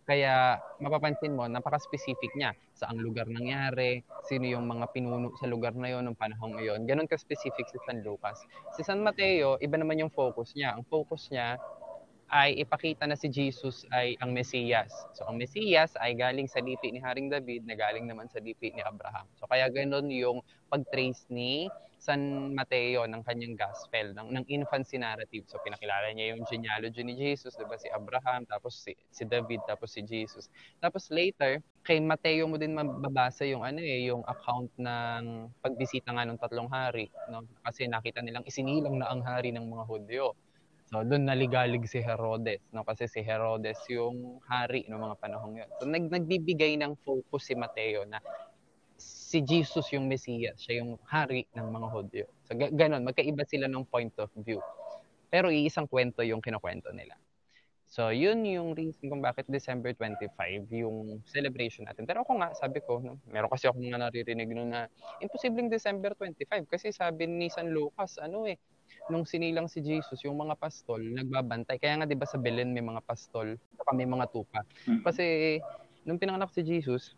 [0.05, 2.53] Kaya mapapansin mo, napaka-specific niya.
[2.77, 6.85] Saang lugar nangyari, sino yung mga pinuno sa lugar na yon ng panahong iyon.
[6.85, 8.37] Ganon ka-specific si San Lucas.
[8.77, 10.77] Si San Mateo, iba naman yung focus niya.
[10.77, 11.57] Ang focus niya
[12.29, 14.89] ay ipakita na si Jesus ay ang Mesiyas.
[15.13, 18.73] So ang Mesiyas ay galing sa lipi ni Haring David na galing naman sa lipi
[18.73, 19.29] ni Abraham.
[19.37, 21.69] So kaya ganoon yung pag-trace ni
[22.05, 25.49] San Mateo ng kanyang gospel, ng, ng infancy narrative.
[25.49, 27.81] So pinakilala niya yung genealogy ni Jesus, 'di ba?
[27.81, 30.53] Si Abraham, tapos si, si David, tapos si Jesus.
[30.77, 36.29] Tapos later, kay Mateo mo din mababasa yung ano eh, yung account ng pagbisita nga
[36.29, 37.41] ng tatlong hari, no?
[37.65, 40.37] Kasi nakita nilang isinilang na ang hari ng mga Hudyo.
[40.85, 42.85] So doon naligalig si Herodes, no?
[42.85, 45.69] Kasi si Herodes yung hari ng mga panahong 'yon.
[45.81, 48.21] So nag nagbibigay ng focus si Mateo na
[49.35, 52.25] si Jesus yung Mesias, siya yung hari ng mga Hudyo.
[52.47, 54.63] So g- ganun, magkaiba sila ng point of view.
[55.27, 57.19] Pero iisang kwento yung kinukwento nila.
[57.85, 62.07] So, yun yung reason kung bakit December 25 yung celebration natin.
[62.07, 64.87] Pero ako nga, sabi ko, no, meron kasi ako nga naririnig no na
[65.19, 68.57] imposibleng December 25 kasi sabi ni San Lucas, ano eh,
[69.11, 71.77] nung sinilang si Jesus, yung mga pastol, nagbabantay.
[71.77, 74.65] Kaya nga 'di ba sa Belen may mga pastol, saka may mga tupa.
[75.05, 75.59] Kasi
[76.03, 77.13] nung pinanganak si Jesus,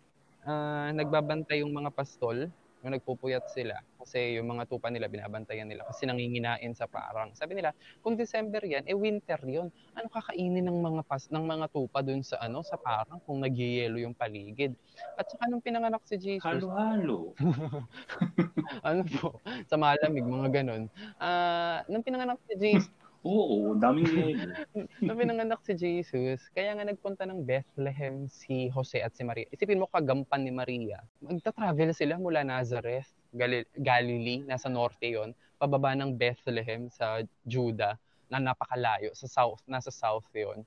[0.47, 2.47] uh, nagbabantay yung mga pastol,
[2.85, 3.75] yung nagpupuyat sila.
[3.99, 7.35] Kasi yung mga tupa nila, binabantayan nila kasi nanginginain sa parang.
[7.35, 11.65] Sabi nila, kung December yan, eh winter yon Ano kakainin ng mga pas ng mga
[11.73, 14.71] tupa dun sa ano sa parang kung nagyeyelo yung paligid.
[15.19, 16.45] At saka nung pinanganak si Jesus.
[16.47, 17.35] Halo-halo.
[18.87, 19.43] ano po?
[19.67, 20.87] Sa malamig, mga ganun.
[21.19, 22.87] Uh, nung pinanganak si Jesus,
[23.27, 24.55] Oo, daming yelo.
[25.03, 29.43] nung pinanganak si Jesus, kaya nga nagpunta ng Bethlehem si Jose at si Maria.
[29.51, 31.03] Isipin mo kagampan ni Maria.
[31.19, 37.99] Magta-travel sila mula Nazareth Gal- Galilee, nasa norte yon pababa ng Bethlehem sa Judah,
[38.31, 40.63] na napakalayo, sa south, nasa south yon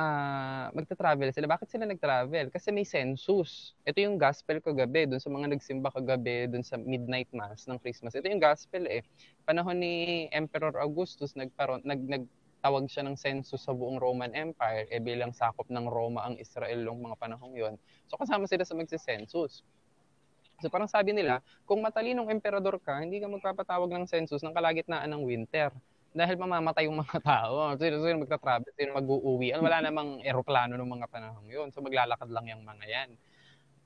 [0.00, 1.46] uh, magta-travel sila.
[1.50, 2.48] Bakit sila nag-travel?
[2.48, 3.76] Kasi may census.
[3.84, 8.16] Ito yung gospel kagabi, dun sa mga nagsimba kagabi, dun sa midnight mass ng Christmas.
[8.16, 9.04] Ito yung gospel eh.
[9.44, 15.00] Panahon ni Emperor Augustus, nagparon, nag, nagtawag siya ng census sa buong Roman Empire, eh
[15.02, 17.74] bilang sakop ng Roma ang Israel ng mga panahong yon.
[18.08, 19.60] So kasama sila sa magse-census.
[20.60, 25.08] So parang sabi nila, kung matalinong emperador ka, hindi ka magpapatawag ng census ng kalagitnaan
[25.08, 25.72] ng winter.
[26.10, 27.70] Dahil mamamatay yung mga tao.
[27.78, 29.54] Sino, sino magta-travel, sino mag-uuwi.
[29.54, 31.68] Wala namang eroplano ng mga panahon yun.
[31.70, 33.10] So maglalakad lang yung mga yan.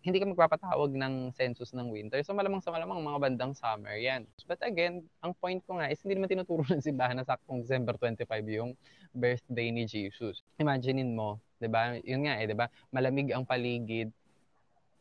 [0.04, 2.20] Hindi ka magpapatawag ng census ng winter.
[2.24, 4.28] So malamang sa malamang mga bandang summer yan.
[4.44, 7.96] But again, ang point ko nga is hindi naman tinuturo ng simbahan na saktong December
[7.96, 8.76] 25 yung
[9.16, 10.44] birthday ni Jesus.
[10.60, 11.96] Imaginein mo, 'di ba?
[12.04, 12.68] Yun nga eh, 'di ba?
[12.92, 14.12] Malamig ang paligid,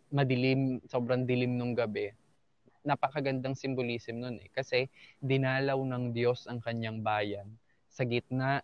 [0.07, 2.15] madilim, sobrang dilim nung gabi,
[2.83, 4.47] napakagandang symbolism nun eh.
[4.51, 4.87] Kasi
[5.23, 7.47] dinalaw ng Diyos ang kanyang bayan
[7.87, 8.63] sa gitna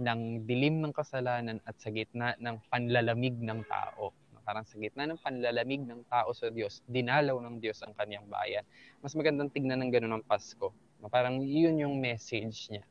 [0.00, 4.12] ng dilim ng kasalanan at sa gitna ng panlalamig ng tao.
[4.42, 8.66] Parang sa gitna ng panlalamig ng tao sa Diyos, dinalaw ng Diyos ang kanyang bayan.
[8.98, 10.74] Mas magandang tignan ng ganun ang Pasko.
[11.08, 12.84] Parang yun yung message niya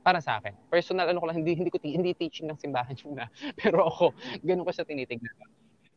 [0.00, 0.56] para sa akin.
[0.72, 3.28] Personal ano ko lang hindi hindi ko hindi teaching ng simbahan yun na.
[3.60, 4.88] Pero ako ganun ko siya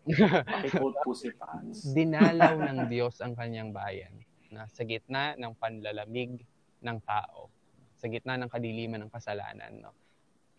[0.05, 0.43] tinitignan.
[0.59, 1.87] Pakikold pussy pants.
[1.95, 4.13] Dinalaw ng Diyos ang kanyang bayan
[4.53, 6.43] na sa gitna ng panlalamig
[6.83, 7.49] ng tao,
[7.97, 9.95] sa gitna ng kadiliman ng kasalanan, no?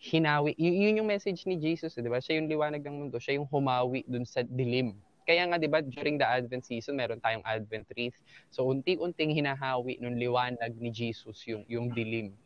[0.04, 2.20] Hinawi, y- yun yung message ni Jesus, eh, di ba?
[2.20, 4.92] Siya yung liwanag ng mundo, siya yung humawi dun sa dilim.
[5.24, 8.20] Kaya nga, di ba, during the Advent season, meron tayong Advent wreath.
[8.52, 12.36] So, unti-unting hinahawi nung liwanag ni Jesus yung, yung dilim.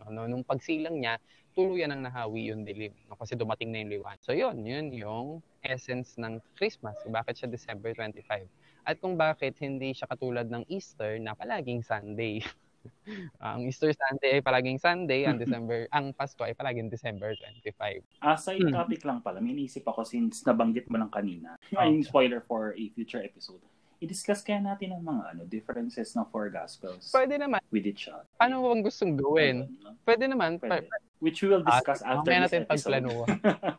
[0.00, 1.20] No, no, nung pagsilang niya,
[1.54, 2.92] tuluyan ang nahawi yung dilim.
[3.06, 3.16] No?
[3.16, 4.18] Kasi dumating na yung liwan.
[4.20, 6.98] So yun, yun yung essence ng Christmas.
[7.06, 8.46] Bakit siya December 25.
[8.84, 12.44] At kung bakit hindi siya katulad ng Easter na palaging Sunday.
[13.40, 17.32] ang Easter Sunday ay palaging Sunday, ang December, ang Pasko ay palaging December
[17.64, 18.04] 25.
[18.20, 18.76] Ah, side hmm.
[18.76, 21.56] topic lang pala, may naisip ako since nabanggit mo lang kanina.
[21.72, 21.80] Oh.
[21.80, 23.62] Ay, spoiler for a future episode
[24.04, 27.08] i-discuss kaya natin ang mga ano differences ng four gospels.
[27.08, 27.64] Pwede naman.
[27.72, 28.28] With each other.
[28.52, 29.64] Mo bang gustong gawin?
[30.04, 30.60] Pwede naman.
[30.60, 30.84] Pwede.
[31.18, 33.06] Which we will discuss uh, after this natin episode.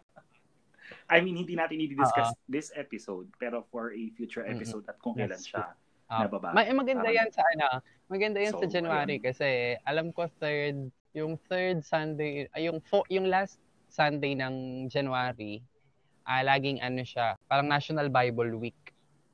[1.05, 2.49] I mean, hindi natin i-discuss uh-huh.
[2.49, 4.97] this episode, pero for a future episode mm-hmm.
[4.97, 5.45] at kung kailan yes.
[5.45, 5.77] siya
[6.09, 6.53] uh, nababa.
[6.53, 9.25] May, maganda yan sa ano, maganda yan so, sa January ayun.
[9.25, 15.61] kasi alam ko third, yung third Sunday, ay yung fo, yung last Sunday ng January,
[16.25, 18.81] uh, laging ano siya, parang National Bible Week.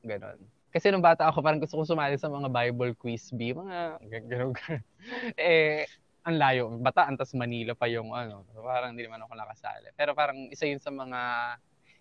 [0.04, 0.40] Ganon.
[0.72, 4.56] Kasi nung bata ako, parang gusto kong sumali sa mga Bible quiz bee, mga gano'n.
[5.36, 5.84] eh,
[6.22, 6.64] ang layo.
[6.78, 8.46] Bataan, tas Manila pa yung ano.
[8.54, 9.90] Parang hindi naman ako nakasali.
[9.98, 11.20] Pero parang isa yun sa mga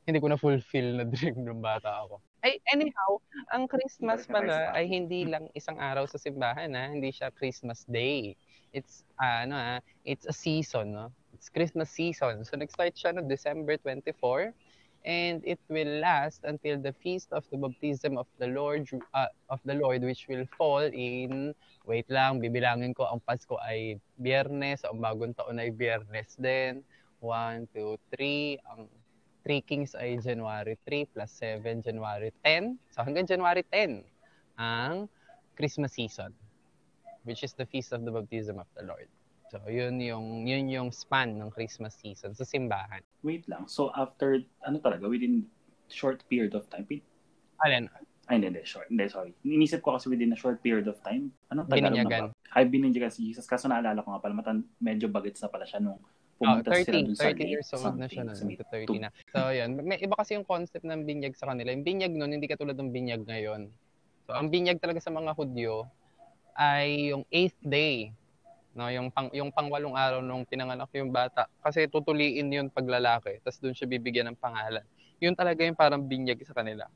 [0.09, 2.21] hindi ko na fulfill na dream nung bata ako.
[2.41, 3.21] Ay, anyhow,
[3.53, 6.89] ang Christmas pala ay hindi lang isang araw sa simbahan, ha?
[6.89, 8.33] Hindi siya Christmas Day.
[8.73, 9.77] It's, uh, ano, ha?
[10.09, 11.13] It's a season, no?
[11.37, 12.49] It's Christmas season.
[12.49, 14.57] So, nag-start siya no December 24
[15.05, 18.85] and it will last until the feast of the baptism of the Lord
[19.15, 21.57] uh, of the Lord which will fall in
[21.89, 26.85] wait lang bibilangin ko ang Pasko ay Biyernes ang bagong taon ay Biyernes din.
[27.21, 28.89] 1 2 3 ang
[29.45, 34.05] 3 Kings ay January 3 plus 7 January 10 so hanggang January 10
[34.57, 35.05] ang
[35.57, 36.33] Christmas season
[37.29, 39.09] which is the feast of the baptism of the Lord
[39.51, 43.03] So, yun yung, yun yung span ng Christmas season sa simbahan.
[43.27, 43.67] Wait lang.
[43.67, 45.51] So, after, ano talaga, within
[45.91, 46.87] short period of time?
[47.67, 47.91] Alin?
[48.31, 48.87] Ay, hindi, hindi, short.
[48.87, 49.35] Hindi, sorry.
[49.43, 51.35] Inisip ko kasi within a short period of time.
[51.51, 51.67] Ano?
[51.67, 52.31] Bininyagan.
[52.55, 53.43] Ay, bininyagan si Jesus.
[53.51, 55.99] Kaso naalala ko nga pala, matan, medyo bagets na pala siya nung
[56.39, 58.39] pumunta oh, 30, sila dun sa 30 years old na siya nun.
[58.39, 59.11] 30 na.
[59.35, 59.71] So, yun.
[59.83, 61.75] May iba kasi yung concept ng binyag sa kanila.
[61.75, 63.67] Yung binyag nun, hindi katulad ng binyag ngayon.
[64.31, 65.91] So, ang binyag talaga sa mga Hudyo
[66.55, 68.15] ay yung eighth day
[68.71, 73.43] no yung pang yung pangwalong araw nung pinanganak yung bata kasi tutuliin yun pag lalaki
[73.43, 74.87] tapos doon siya bibigyan ng pangalan
[75.19, 76.87] yun talaga yung parang binyag sa kanila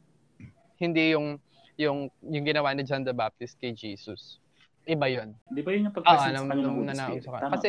[0.78, 1.34] hindi yung
[1.74, 4.38] yung yung ginawa ni John the Baptist kay Jesus
[4.84, 5.32] Iba yun.
[5.48, 7.24] Di ba yun yung Oo, pagpresent sa kanya ng nung Holy Spirit?
[7.24, 7.68] Tama Kasi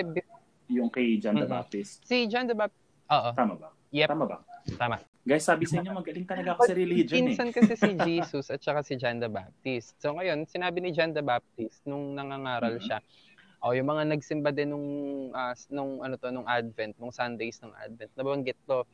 [0.68, 1.48] Yung kay John the.
[1.48, 2.04] Baptist.
[2.04, 3.70] si John the Baptist, oo, Tama ba?
[3.96, 4.38] yep, Tama ba?
[4.76, 4.98] tama.
[5.24, 7.34] Guys, sabi sa inyo, magaling talaga ako sa religion eh.
[7.34, 9.96] Pinsan kasi si Jesus at saka si John the Baptist.
[9.98, 12.84] So ngayon, sinabi ni John the Baptist nung nangangaral Mhm.
[12.84, 13.00] siya,
[13.66, 14.90] o yung mga nagsimba din nung
[15.34, 18.14] ah, nung ano to nung Advent, nung Sundays ng Advent.
[18.14, 18.86] Nabanggit to.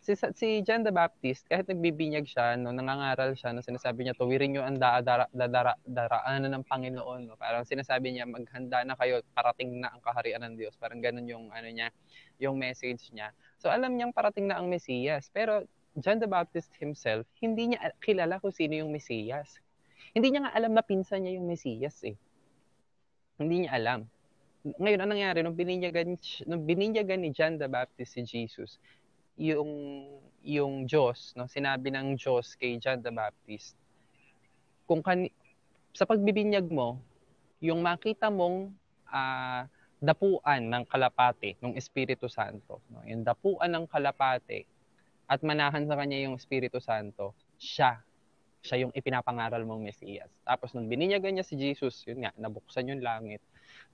[0.00, 4.54] Si, si John the Baptist, kahit nagbibinyag siya, no, nangangaral siya, no, sinasabi niya, tuwirin
[4.54, 7.26] niyo ang da, dara, dadara, daraanan ng Panginoon.
[7.26, 7.34] No?
[7.34, 10.78] Parang sinasabi niya, maghanda na kayo, parating na ang kaharian ng Diyos.
[10.78, 11.90] Parang ganun yung, ano niya,
[12.38, 13.34] yung message niya.
[13.58, 15.26] So alam niyang parating na ang Mesiyas.
[15.34, 15.66] Pero
[15.98, 19.58] John the Baptist himself, hindi niya kilala kung sino yung Mesiyas.
[20.14, 22.14] Hindi niya nga alam na pinsan niya yung Mesiyas eh.
[23.36, 24.00] Hindi niya alam.
[24.66, 25.38] Ngayon, anong nangyari?
[25.44, 26.16] Nung bininyagan,
[26.48, 28.80] nung bininyagan ni John the Baptist si Jesus,
[29.36, 29.70] yung
[30.46, 33.76] yung Diyos, no, sinabi ng Diyos kay John the Baptist,
[34.88, 35.28] kung kan
[35.92, 36.96] sa pagbibinyag mo,
[37.60, 38.72] yung makita mong
[39.10, 39.68] ah,
[40.00, 44.64] dapuan ng kalapate ng Espiritu Santo, no, yung dapuan ng kalapate
[45.26, 48.05] at manahan sa kanya yung Espiritu Santo, siya
[48.66, 50.28] siya yung ipinapangaral mong Mesiyas.
[50.42, 53.38] Tapos nung bininyagan niya si Jesus, yun nga, nabuksan yung langit.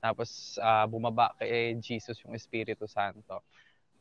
[0.01, 3.45] Tapos ah, bumaba kay Jesus yung Espiritu Santo.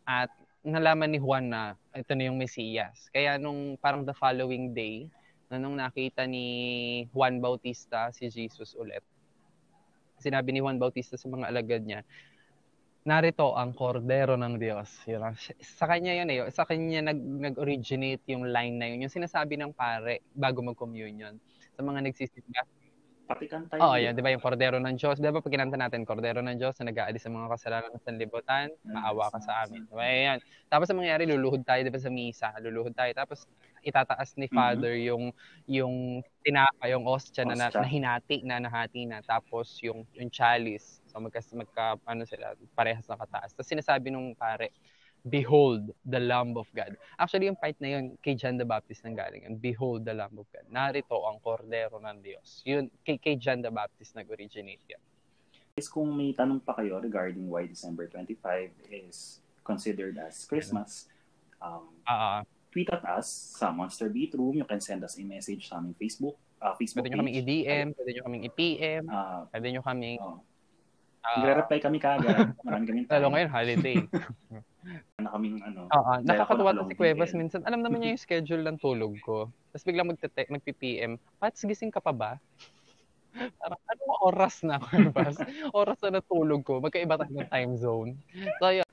[0.07, 0.31] At
[0.63, 3.11] nalaman ni Juan na ito na yung Mesiyas.
[3.11, 5.11] Kaya nung parang the following day,
[5.51, 9.03] na nung nakita ni Juan Bautista si Jesus ulit,
[10.15, 12.07] sinabi ni Juan Bautista sa mga alagad niya,
[13.01, 14.89] narito ang kordero ng Diyos.
[15.09, 16.45] Yun, ang- sa kanya yun eh.
[16.53, 19.01] Sa kanya nag, nag-originate yung line na yun.
[19.03, 21.33] Yung sinasabi ng pare bago mag-communion.
[21.73, 22.61] Sa mga nagsisimba.
[23.25, 23.79] Pati kantay.
[23.79, 24.13] Oo, yun.
[24.13, 25.17] Di ba yung kordero ng Diyos?
[25.17, 28.69] Di ba pag kinanta natin, kordero ng Diyos na nag-aalis sa mga kasalanan ng sanlibutan,
[28.85, 29.87] maawa ka sa amin.
[29.87, 30.03] Diba?
[30.05, 30.39] Yan.
[30.67, 32.53] Tapos ang mangyayari, luluhod tayo, di ba, sa misa.
[32.61, 33.09] Luluhod tayo.
[33.17, 33.49] Tapos
[33.81, 34.53] itataas ni Mhm.
[34.53, 35.33] Father yung
[35.65, 37.81] yung tinapa, yung ostya na, na, Ostya.
[37.81, 39.25] na hinati na nahati na.
[39.25, 41.00] Tapos yung yung chalice.
[41.11, 43.51] So magka, magka ano sila, parehas na kataas.
[43.51, 44.71] Tapos sinasabi nung pare,
[45.21, 46.97] Behold the Lamb of God.
[47.13, 49.53] Actually, yung part na yun, kay John the Baptist nang galing yun.
[49.53, 50.65] Behold the Lamb of God.
[50.65, 52.65] Narito ang kordero ng Diyos.
[52.65, 55.01] Yun, kay, kay John the Baptist nag-originate yan.
[55.77, 61.05] Guys, kung may tanong pa kayo regarding why December 25 is considered as Christmas,
[61.61, 62.41] um, Ah,
[62.73, 63.29] tweet at us
[63.61, 64.57] sa Monster Beat Room.
[64.57, 67.45] You can send us a message sa aming Facebook, uh, Facebook pwede nyo kaming page.
[67.45, 70.17] i-DM, pwede nyo kaming i-PM, Ah, pwede nyo kaming...
[70.17, 70.41] oh.
[71.25, 72.53] Ah, Nagre-reply kami kagad.
[72.65, 73.97] Marami kaming lalo ngayon, holiday.
[75.21, 75.85] Na kaming ano.
[75.93, 77.61] Oo, nakakatuwa to si Cuevas minsan.
[77.69, 79.53] Alam naman niya yung schedule ng tulog ko.
[79.69, 82.31] Tapos biglang magte magpi-PM, Pats, gising ka pa ba?
[83.31, 85.37] Parang, anong oras na, Cuevas?
[85.79, 86.83] oras na natulog ko.
[86.83, 88.11] Magkaiba tayo ng time zone.
[88.59, 88.87] So, yun.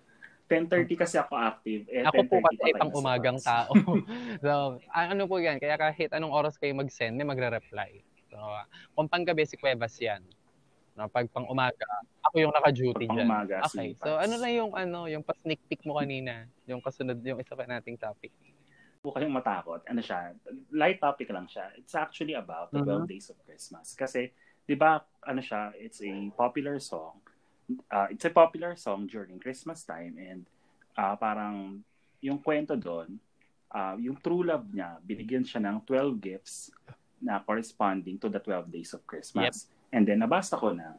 [0.48, 1.84] 10.30 kasi ako active.
[1.92, 3.72] Eh, Ako po 10:30 kasi pang umagang tao.
[4.44, 5.60] so, ano po yan?
[5.60, 8.00] Kaya kahit anong oras kayo mag-send, may magre-reply.
[8.32, 8.64] So, ah,
[8.96, 10.24] kung panggabi si Cuevas yan.
[10.98, 11.87] No, pag pang umaga,
[12.26, 13.26] ako yung naka-duty Pag dyan.
[13.30, 13.94] umaga, Okay.
[13.94, 16.50] So, ano na yung, ano, yung pa-sneak peek mo kanina?
[16.66, 18.34] Yung kasunod, yung isa pa nating topic.
[18.98, 19.78] po kayong matakot.
[19.87, 20.34] Ano siya,
[20.74, 21.70] light topic lang siya.
[21.78, 23.06] It's actually about the Mhm.
[23.06, 23.94] 12 days of Christmas.
[23.94, 24.34] Kasi,
[24.66, 27.22] di ba, ano siya, it's a popular song.
[27.87, 30.50] Uh, it's a popular song during Christmas time and
[30.98, 31.78] uh, parang
[32.18, 33.22] yung kwento doon,
[33.70, 36.74] uh, yung true love niya, binigyan siya ng 12 gifts
[37.22, 39.70] na corresponding to the 12 days of Christmas.
[39.92, 40.96] And then, nabasa ko na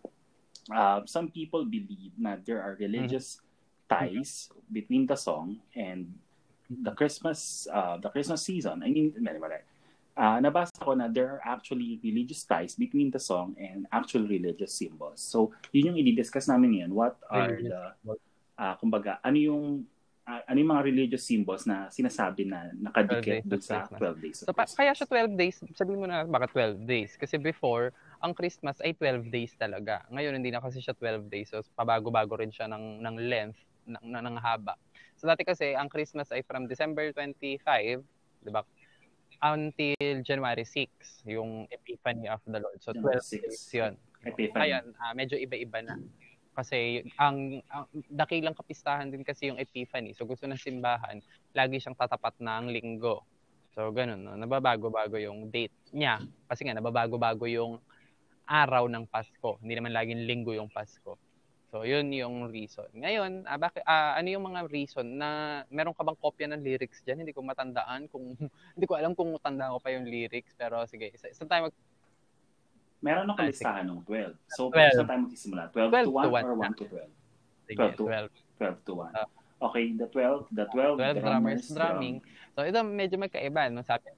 [0.74, 3.42] uh, some people believe na there are religious
[3.90, 6.14] ties between the song and
[6.70, 8.82] the Christmas uh, the Christmas season.
[8.86, 9.62] I mean, mali, mali.
[10.20, 14.76] Uh, nabasa ko na there are actually religious ties between the song and actual religious
[14.76, 15.24] symbols.
[15.24, 16.92] So, yun yung i-discuss namin ngayon.
[16.92, 17.96] What are the,
[18.60, 19.64] uh, kumbaga, ano yung
[20.30, 24.00] uh, ano yung mga religious symbols na sinasabi na 12 nakadikit dun sa Christmas.
[24.00, 25.56] 12 days So, pa- kaya siya 12 days.
[25.74, 27.12] Sabihin mo na, bakit 12 days?
[27.18, 30.04] Kasi before, ang Christmas ay 12 days talaga.
[30.12, 31.50] Ngayon, hindi na kasi siya 12 days.
[31.52, 34.76] So, pabago-bago rin siya ng, ng length, ng, ng, ng haba.
[35.16, 38.04] So, dati kasi, ang Christmas ay from December 25,
[38.44, 38.64] di ba?
[39.40, 42.80] Until January 6, yung Epiphany of the Lord.
[42.84, 43.44] So, 12 January 6.
[43.48, 43.94] days yun.
[44.28, 44.60] Epiphany.
[44.68, 45.96] Ngayon, ah, medyo iba-iba na.
[46.60, 50.12] Kasi ang, ang dakilang kapistahan din kasi yung Epiphany.
[50.12, 51.24] So gusto ng simbahan,
[51.56, 53.24] lagi siyang tatapat na ang linggo.
[53.72, 54.36] So ganun, no?
[54.36, 56.20] nababago-bago yung date niya.
[56.52, 57.80] Kasi nga, nababago-bago yung
[58.50, 59.62] araw ng Pasko.
[59.62, 61.16] Hindi naman laging linggo yung Pasko.
[61.70, 62.90] So yun yung reason.
[62.98, 67.06] Ngayon, ah, bakit, ah, ano yung mga reason na meron ka bang kopya ng lyrics
[67.06, 67.22] dyan?
[67.22, 68.34] Hindi ko matandaan kung
[68.76, 71.76] hindi ko alam kung tanda ko pa yung lyrics pero sige, isa, isa tayo mag
[73.00, 74.36] Meron Ah, ako listahan ng 12.
[74.52, 74.92] So, 12.
[74.92, 75.64] saan tayo magsisimula?
[75.72, 76.68] 12, 12 to 1 to 1 or na.
[76.68, 77.08] 1 to 12?
[77.64, 78.28] sige, 12 to 12.
[78.60, 79.16] 12 to 1.
[79.16, 79.28] Ah.
[79.62, 82.16] okay, the 12, the 12, 12 drummers drummers drumming.
[82.20, 82.52] drum.
[82.52, 84.12] So ito medyo magkaiba no sabi.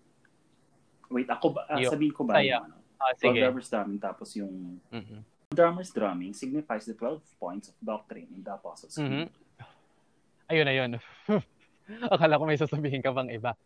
[1.13, 1.93] Wait, ako ba, ah, Yo.
[1.93, 2.80] sabihin ko ba yung ano?
[3.01, 3.39] Ah 12 sige.
[3.41, 5.21] drummers drumming tapos yung Mm-mm.
[5.49, 9.27] drummer's drumming signifies the 12 points of doctrine in the Apostles' Creed.
[9.27, 10.49] Mm-hmm.
[10.53, 10.91] Ayun, ayun.
[12.13, 13.57] Akala ko may sasabihin ka pang iba.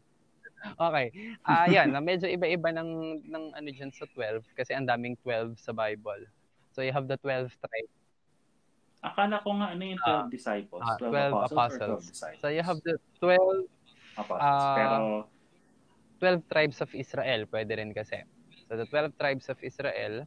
[0.73, 1.13] Okay.
[1.45, 5.59] Ah, uh, yan, medyo iba-iba ng ng ano diyan sa 12 kasi ang daming 12
[5.61, 6.25] sa Bible.
[6.73, 7.93] So you have the 12 tribes.
[9.05, 12.03] Akala ko nga ano yung 12 uh, ah, disciples, 12, uh, 12 apostles, apostles.
[12.09, 12.41] 12 disciples.
[12.41, 13.37] So you have the 12
[14.17, 14.41] apostles.
[14.41, 14.97] Uh, Pero
[16.41, 18.25] 12 tribes of Israel, pwede rin kasi.
[18.65, 20.25] So the 12 tribes of Israel,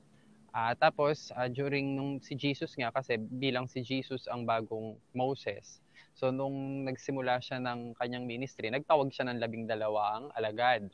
[0.55, 5.83] uh, tapos uh, during nung si Jesus nga kasi bilang si Jesus ang bagong Moses,
[6.19, 10.91] So nung nagsimula siya ng kanyang ministry, nagtawag siya ng labing dalawang alagad.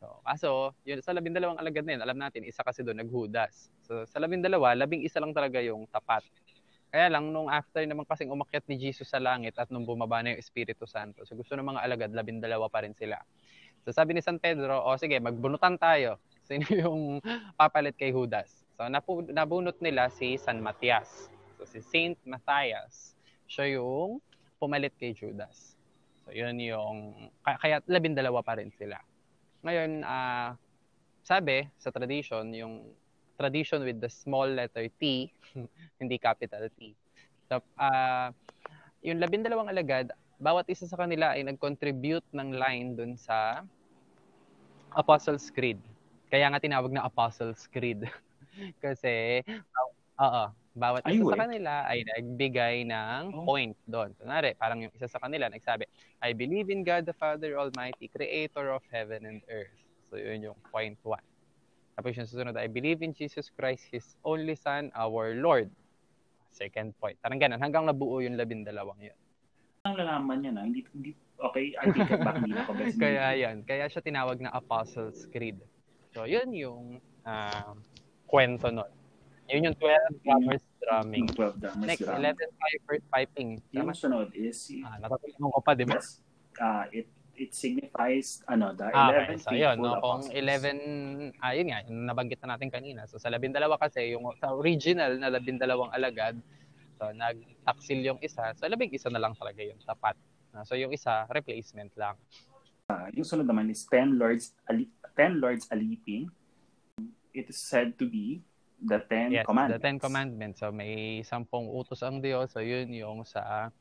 [0.00, 3.68] So, kaso, yun, sa labing dalawang alagad na yun, alam natin, isa kasi doon naghudas.
[3.84, 6.24] So sa labing dalawa, labing isa lang talaga yung tapat.
[6.88, 10.32] Kaya lang, nung after naman kasing umakyat ni Jesus sa langit at nung bumaba na
[10.32, 13.20] yung Espiritu Santo, so gusto ng mga alagad, labing dalawa pa rin sila.
[13.84, 16.16] So sabi ni San Pedro, o sige, magbunutan tayo.
[16.48, 17.02] Sino yung
[17.56, 18.64] papalit kay Judas?
[18.76, 21.32] So napu- nabunot nila si San Matias.
[21.56, 23.16] So si Saint Matthias.
[23.48, 24.20] Siya yung
[24.58, 25.74] pumalit kay Judas.
[26.24, 28.96] So, yun yung, kaya labindalawa pa rin sila.
[29.60, 30.56] Ngayon, uh,
[31.20, 32.80] sabi sa tradition, yung
[33.36, 35.28] tradition with the small letter T,
[36.00, 36.96] hindi capital T.
[37.52, 38.32] So, uh,
[39.04, 43.60] yung labindalawang alagad, bawat isa sa kanila ay nag-contribute ng line dun sa
[44.96, 45.80] Apostles' Creed.
[46.34, 48.10] Kaya nga tinawag na Apostles' Creed.
[48.82, 49.38] Kasi,
[50.18, 50.44] oo,
[50.74, 53.46] bawat isa sa kanila ay nagbigay ng oh.
[53.46, 54.10] point doon.
[54.18, 55.86] Kunwari, parang yung isa sa kanila nagsabi,
[56.18, 59.78] I believe in God the Father Almighty, creator of heaven and earth.
[60.10, 61.22] So yun yung point one.
[61.94, 65.70] Tapos yung susunod, I believe in Jesus Christ, His only Son, our Lord.
[66.50, 67.14] Second point.
[67.22, 69.18] Parang ganun, hanggang nabuo yung labindalawang yun.
[69.86, 72.74] Ang lalaman niya na, hindi, hindi okay, I think back hindi na ako
[73.06, 75.62] Kaya yan, kaya siya tinawag na Apostles' Creed.
[76.14, 77.74] So yun yung uh,
[78.30, 78.90] kwento nun.
[79.50, 81.26] Yun yung 12 drummers drumming.
[81.26, 82.32] Yung 12 drummers Next, drumming.
[82.32, 83.50] 11 pipers piping.
[83.74, 84.72] Yung sunod is...
[84.86, 86.00] Ah, natutulungan ko pa, di ba?
[86.00, 86.22] Yes.
[86.56, 89.36] Uh, it it signifies ano the 11 ah, okay.
[89.42, 93.50] so, yun, no, kung 11 ah yun nga nabanggit na natin kanina so sa 12
[93.74, 95.58] kasi yung sa original na 12
[95.90, 96.38] alagad
[96.94, 100.14] so nagtaksil yung isa so labing isa na lang talaga yung tapat
[100.54, 102.14] uh, so yung isa replacement lang
[102.90, 106.28] uh, yung sunod naman is 10 lords 10 lords aliping
[107.32, 108.44] it is said to be
[108.84, 109.80] The Ten yes, Commandments.
[109.80, 110.58] the Ten Commandments.
[110.60, 112.52] So may sampung utos ang Diyos.
[112.52, 113.72] So yun yung sa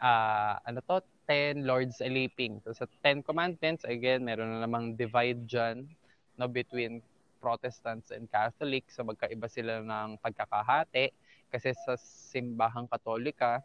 [0.00, 2.64] uh, ano to, Ten Lords Aliping.
[2.64, 5.84] So sa Ten Commandments, again, meron na namang divide dyan
[6.40, 7.04] no, between
[7.36, 8.96] Protestants and Catholics.
[8.96, 11.12] So magkaiba sila ng pagkakahati.
[11.52, 13.60] Kasi sa simbahang katolika,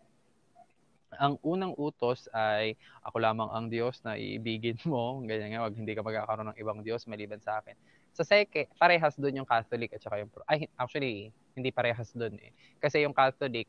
[1.20, 5.18] ang unang utos ay ako lamang ang Diyos na iibigin mo.
[5.28, 7.76] Ganyan nga, wag hindi ka magkakaroon ng ibang Diyos maliban sa akin.
[8.16, 12.52] Sa seke, parehas doon yung Catholic at saka yung ay actually hindi parehas doon eh.
[12.80, 13.68] Kasi yung Catholic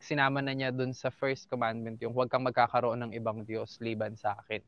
[0.00, 4.16] sinama na niya doon sa first commandment yung huwag kang magkakaroon ng ibang Diyos liban
[4.16, 4.64] sa akin.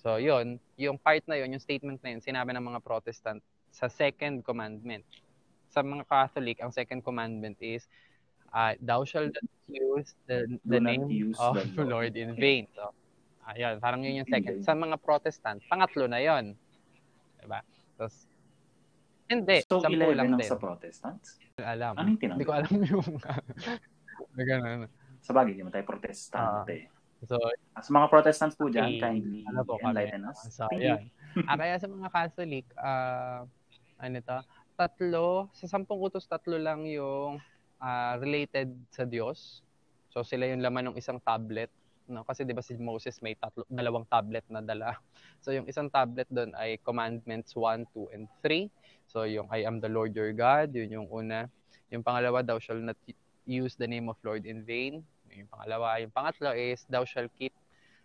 [0.00, 3.38] So, yun, yung part na yun, yung statement na yun, sinabi ng mga Protestant
[3.70, 5.06] sa second commandment.
[5.70, 7.86] Sa mga Catholic, ang second commandment is,
[8.52, 12.68] uh, thou shalt not use the, the name use of the Lord in vain.
[12.76, 12.92] So,
[13.48, 14.62] ayun, parang yun yung second.
[14.62, 16.54] Sa mga Protestant, pangatlo na yun.
[17.40, 17.64] Diba?
[17.96, 18.28] Tapos,
[19.32, 19.64] hindi.
[19.64, 20.44] So, 11 lang din.
[20.44, 21.40] sa Protestants?
[21.56, 21.96] Alam.
[21.96, 22.36] Anong tinanggap?
[22.36, 23.08] Hindi ko alam yung...
[24.36, 24.80] Ganun.
[25.22, 26.90] Sa bagay, hindi mo tayo protestante.
[27.22, 27.36] Uh, so,
[27.78, 30.50] sa mga Protestants po dyan, kindly ano po, enlighten us.
[30.52, 31.08] So, yan.
[31.48, 33.46] ah, kaya sa mga Catholic, uh,
[34.02, 34.38] ano to,
[34.74, 37.38] tatlo, sa sampung utos, tatlo lang yung
[37.82, 39.60] uh, related sa Diyos.
[40.14, 41.68] So, sila yung laman ng isang tablet.
[42.06, 42.22] No?
[42.22, 44.94] Kasi di ba si Moses may tatlo, dalawang tablet na dala.
[45.42, 48.70] So yung isang tablet doon ay Commandments 1, 2, and 3.
[49.10, 51.50] So yung I am the Lord your God, yun yung una.
[51.90, 52.94] Yung pangalawa, thou shall not
[53.42, 55.02] use the name of Lord in vain.
[55.34, 55.98] Yung pangalawa.
[55.98, 57.50] Yung pangatlo is thou shall keep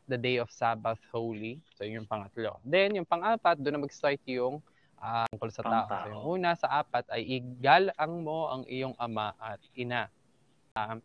[0.09, 1.61] the day of Sabbath holy.
[1.77, 2.57] So yun yung pangatlo.
[2.65, 4.63] Then yung pang-apat, doon na mag-start yung
[5.01, 5.85] uh, tungkol sa tao.
[5.87, 10.09] So yung una sa apat ay igalang mo ang iyong ama at ina.
[10.77, 11.01] Um,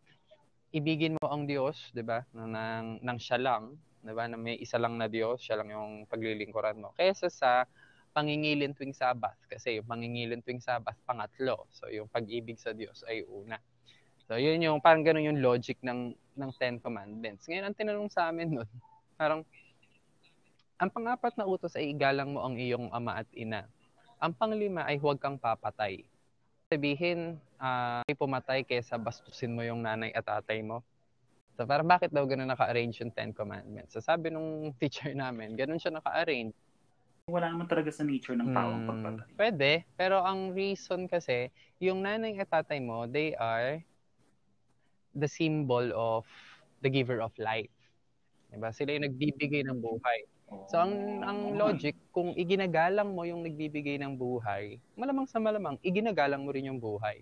[0.73, 2.25] ibigin mo ang Diyos, 'di ba?
[2.33, 4.29] Nang nang siya lang, 'di ba?
[4.29, 6.97] Na may isa lang na Diyos, siya lang yung paglilingkuran mo.
[6.97, 7.69] Kaysa sa
[8.13, 11.65] pangingilin tuwing Sabat kasi yung pangingilin tuwing Sabat pangatlo.
[11.73, 13.57] So yung pag-ibig sa Diyos ay una.
[14.29, 17.49] So yun yung parang ganun yung logic ng ng Ten Commandments.
[17.49, 18.71] Ngayon ang tinanong sa amin noon,
[19.21, 19.45] parang
[20.81, 23.69] ang pangapat na utos ay igalang mo ang iyong ama at ina.
[24.23, 26.06] Ang panglima ay huwag kang papatay
[26.73, 30.81] sabihin, uh, pumatay kaysa bastusin mo yung nanay at tatay mo.
[31.52, 33.92] So, parang bakit daw ganun naka-arrange yung Ten Commandments?
[33.92, 36.56] So, sabi nung teacher namin, ganun siya naka-arrange.
[37.29, 39.29] Wala naman talaga sa nature ng tao ang Hmm, pagpatay.
[39.37, 39.70] pwede.
[40.00, 43.85] Pero ang reason kasi, yung nanay at tatay mo, they are
[45.12, 46.25] the symbol of
[46.81, 47.68] the giver of life.
[48.48, 48.73] Diba?
[48.73, 50.25] Sila yung nagbibigay ng buhay.
[50.71, 56.42] So, ang, ang logic, kung iginagalang mo yung nagbibigay ng buhay, malamang sa malamang, iginagalang
[56.44, 57.21] mo rin yung buhay.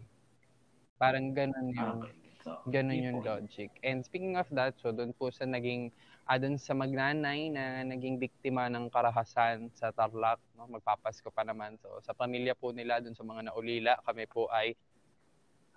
[1.01, 2.15] Parang ganun yung, Okay.
[2.41, 3.69] So, ganun yun yung logic.
[3.85, 5.93] And speaking of that, so doon po sa naging,
[6.25, 10.65] ah, doon sa magnanay na naging biktima ng karahasan sa Tarlac, no?
[10.65, 11.77] magpapasko pa naman.
[11.85, 14.73] So, sa pamilya po nila, doon sa mga naulila, kami po ay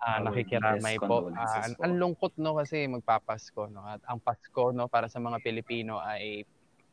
[0.00, 1.28] ah, nakikiramay po.
[1.28, 1.82] condolences Ah, ang, po.
[1.84, 6.44] ang lungkot no kasi magpapasko no at ang Pasko no para sa mga Pilipino ay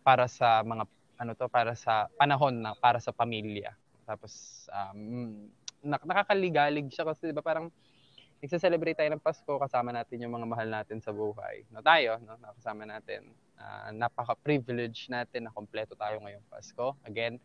[0.01, 0.83] para sa mga
[1.21, 3.73] ano to para sa panahon na para sa pamilya.
[4.09, 5.45] Tapos um,
[5.85, 7.69] nak- nakakaligalig siya kasi 'di ba parang
[8.41, 11.61] nagse-celebrate tayo ng Pasko kasama natin yung mga mahal natin sa buhay.
[11.69, 13.29] No tayo no nakasama natin.
[13.61, 16.97] Ah, napaka-privilege natin na kompleto tayo ngayong Pasko.
[17.05, 17.37] Again,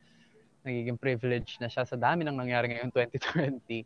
[0.64, 2.92] nagiging privilege na siya sa dami ng nangyari ngayong
[3.60, 3.84] 2020.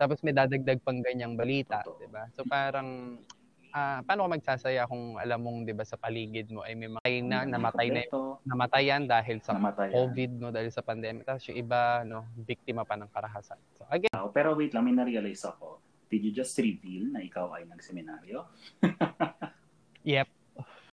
[0.00, 1.84] Tapos may dadagdag pang ganyang balita.
[1.84, 2.24] 'di ba?
[2.32, 3.20] So parang
[3.68, 7.08] ah paano ka magsasaya kung alam mong 'di ba sa paligid mo ay may mga
[7.28, 8.02] na namatay na
[8.48, 9.92] namatayan dahil sa namatay.
[9.92, 13.60] COVID no dahil sa pandemic tapos yung iba no biktima pa ng karahasan.
[13.76, 15.78] So again, Ah, Pero wait lang, may na-realize ako.
[16.08, 18.48] Did you just reveal na ikaw ay nagseminaryo?
[20.16, 20.28] yep.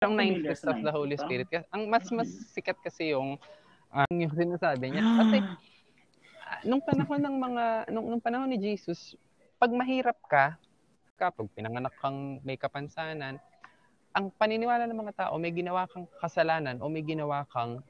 [0.02, 1.14] Ang nine gifts of the Holy.
[1.14, 1.46] Spirit.
[1.46, 3.38] Kasi ang mas mas sikat kasi yung
[3.94, 5.02] ang yung sinasabi niya.
[5.06, 5.36] Kasi
[6.50, 7.64] ah, nung panahon ng mga
[7.94, 9.14] nung, nung panahon ni Jesus,
[9.56, 10.58] pag mahirap ka,
[11.14, 13.38] kapag pinanganak kang may kapansanan,
[14.14, 17.82] ang paniniwala ng mga tao may ginawa kang kasalanan o may ginawa kang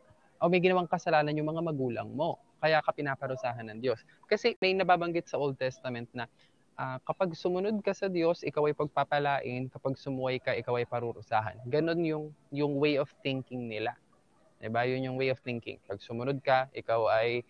[0.44, 2.36] o may ginawang kasalanan yung mga magulang mo.
[2.60, 4.00] Kaya ka pinaparusahan ng Diyos.
[4.28, 6.28] Kasi may nababanggit sa Old Testament na
[6.76, 9.72] ah, kapag sumunod ka sa Diyos, ikaw ay pagpapalain.
[9.72, 11.60] Kapag sumuway ka, ikaw ay parurusahan.
[11.68, 13.96] Ganon yung, yung way of thinking nila.
[14.60, 14.84] Diba?
[14.84, 15.80] Yun yung way of thinking.
[15.88, 17.44] Pag sumunod ka, ikaw ay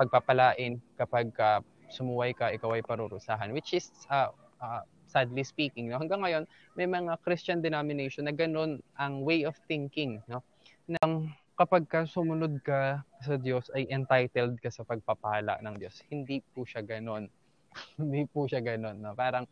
[0.00, 0.80] pagpapalain.
[1.00, 1.60] Kapag ah,
[1.92, 3.52] sumuway ka, ikaw ay parurusahan.
[3.52, 4.84] Which is, ah, ah,
[5.14, 6.02] sadly speaking, no?
[6.02, 6.44] hanggang ngayon,
[6.74, 10.18] may mga Christian denomination na ganon ang way of thinking.
[10.26, 10.42] No?
[10.90, 16.02] Nang kapag ka sumunod ka sa Diyos, ay entitled ka sa pagpapala ng Diyos.
[16.10, 17.30] Hindi po siya ganon.
[18.02, 18.98] Hindi po siya ganon.
[18.98, 19.14] No?
[19.14, 19.46] Parang,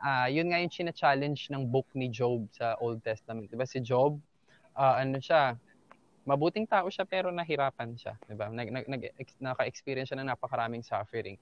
[0.00, 3.52] ah yun nga yung china-challenge ng book ni Job sa Old Testament.
[3.52, 4.16] Diba si Job,
[4.72, 5.60] ah, ano siya,
[6.24, 8.16] mabuting tao siya pero nahirapan siya.
[8.24, 8.48] Diba?
[8.48, 11.36] Nag, nag, nag, ex- naka-experience siya ng napakaraming suffering.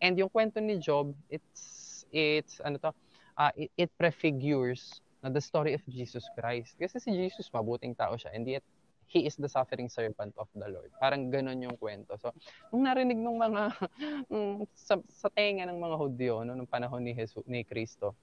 [0.00, 2.90] And yung kwento ni Job, it's, it's, ano to,
[3.38, 6.76] ah, it, it prefigures na the story of Jesus Christ.
[6.78, 8.32] Kasi si Jesus, mabuting tao siya.
[8.34, 8.64] And yet,
[9.06, 10.90] he is the suffering servant of the Lord.
[10.98, 12.18] Parang ganun yung kwento.
[12.18, 12.34] So,
[12.74, 13.62] nung narinig ng mga,
[14.86, 18.18] sa, sa tenga ng mga Hudyo, no, nung panahon ni, Jesus, ni Kristo,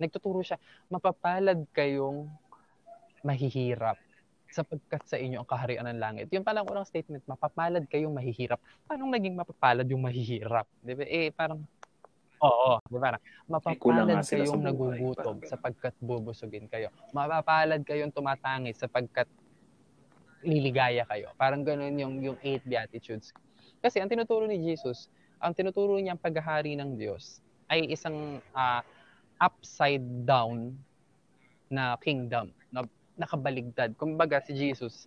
[0.00, 0.56] nagtuturo siya,
[0.88, 2.24] mapapalad kayong
[3.20, 4.00] mahihirap
[4.50, 6.26] sapagkat sa inyo ang kaharian ng langit.
[6.34, 8.58] Yung palang unang statement, mapapalad kayong mahihirap.
[8.88, 10.66] Paano naging mapapalad yung mahihirap?
[10.82, 11.06] Di ba?
[11.06, 11.62] Eh, parang,
[12.40, 13.16] oo, di ba?
[13.16, 14.68] Eh, Mapapalad sa kayong buhay.
[14.72, 16.88] nagugutom Parang- sapagkat bubusugin kayo.
[17.12, 19.28] Mapapalad kayong tumatangis sapagkat
[20.40, 21.36] liligaya kayo.
[21.36, 23.32] Parang ganun yung, yung eight beatitudes.
[23.84, 28.80] Kasi ang tinuturo ni Jesus, ang tinuturo niyang paghahari ng Diyos ay isang ah,
[29.40, 30.76] upside down
[31.70, 32.84] na kingdom, na
[33.16, 33.94] nakabaligtad.
[33.96, 35.06] Kumbaga si Jesus,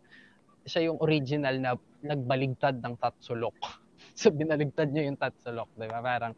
[0.63, 1.71] siya yung original na
[2.01, 3.55] nagbaligtad ng tatsulok.
[4.19, 5.99] so binaligtad niya yung tatsulok, 'di ba?
[5.99, 6.33] Parang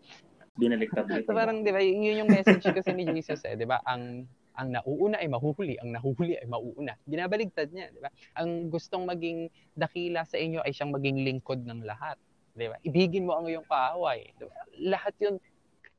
[0.56, 1.06] Binaliktad.
[1.28, 3.84] So parang 'di ba, yun yun yung message kasi ni Jesus eh, 'di ba?
[3.84, 6.96] Ang ang nauuna ay mahuhuli, ang nahuhuli ay mauuna.
[7.04, 8.10] Binabaligtad niya, 'di ba?
[8.40, 12.16] Ang gustong maging dakila sa inyo ay siyang maging lingkod ng lahat,
[12.56, 12.78] 'di ba?
[12.88, 14.32] Ibigin mo ang iyong kaaway.
[14.40, 14.56] 'di ba?
[14.96, 15.36] Lahat 'yun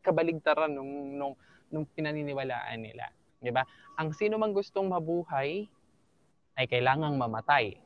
[0.01, 1.35] kabaligtaran nung nung
[1.69, 3.13] nung pinaniniwalaan nila,
[3.45, 3.61] 'di ba?
[4.01, 5.69] Ang sino mang gustong mabuhay
[6.57, 7.77] ay kailangang mamatay.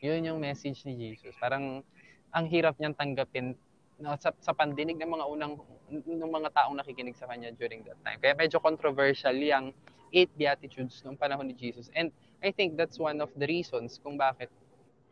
[0.00, 1.36] Yun yung message ni Jesus.
[1.36, 1.84] Parang
[2.32, 3.56] ang hirap niyang tanggapin
[3.98, 5.54] no, sa, sa pandinig ng mga unang
[5.90, 8.18] ng mga taong nakikinig sa kanya during that time.
[8.18, 9.70] Kaya medyo controversial yung
[10.10, 11.90] eight beatitudes nung panahon ni Jesus.
[11.94, 12.10] And
[12.42, 14.50] I think that's one of the reasons kung bakit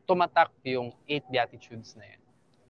[0.06, 2.20] tumatak yung eight beatitudes na yan.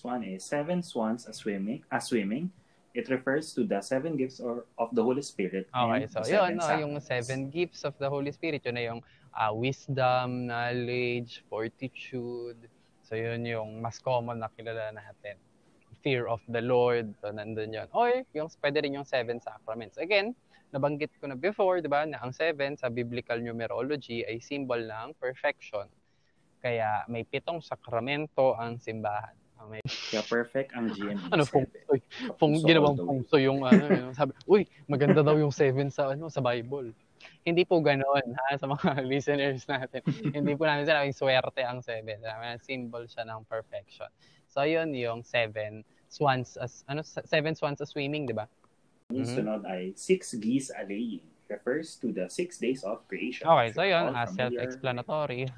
[0.07, 1.83] One is seven swans a swimming.
[1.91, 2.55] A swimming.
[2.95, 5.69] It refers to the seven gifts or of the Holy Spirit.
[5.71, 9.01] Okay, so yun, no, yung seven gifts of the Holy Spirit, yun na yung
[9.35, 12.59] ah, wisdom, knowledge, fortitude.
[13.07, 15.39] So yun yung mas common na kilala natin.
[16.01, 17.89] Fear of the Lord, so nandun yun.
[17.91, 19.99] Or yung, pwede rin yung seven sacraments.
[19.99, 20.33] Again,
[20.69, 25.17] nabanggit ko na before, di ba, na ang seven sa biblical numerology ay symbol ng
[25.17, 25.91] perfection.
[26.59, 29.35] Kaya may pitong sakramento ang simbahan.
[29.55, 31.19] Ah, May Kaya perfect ang GMA.
[31.29, 31.83] ano feng seven.
[31.85, 32.01] shui,
[32.37, 34.11] feng, So, ginawang shui yung ano, yun.
[34.13, 36.95] sabi, uy, maganda daw yung seven sa ano sa Bible.
[37.49, 40.05] Hindi po ganoon ha sa mga listeners natin.
[40.37, 42.21] Hindi po namin sinabing swerte ang seven.
[42.21, 44.13] Sabi, symbol siya ng perfection.
[44.53, 48.49] So yun yung seven swans as ano seven swans as swimming, di ba?
[49.13, 49.37] Yung mm-hmm.
[49.41, 53.49] sunod ay six geese a laying refers to the six days of creation.
[53.49, 55.49] Okay, so yun, uh, self-explanatory.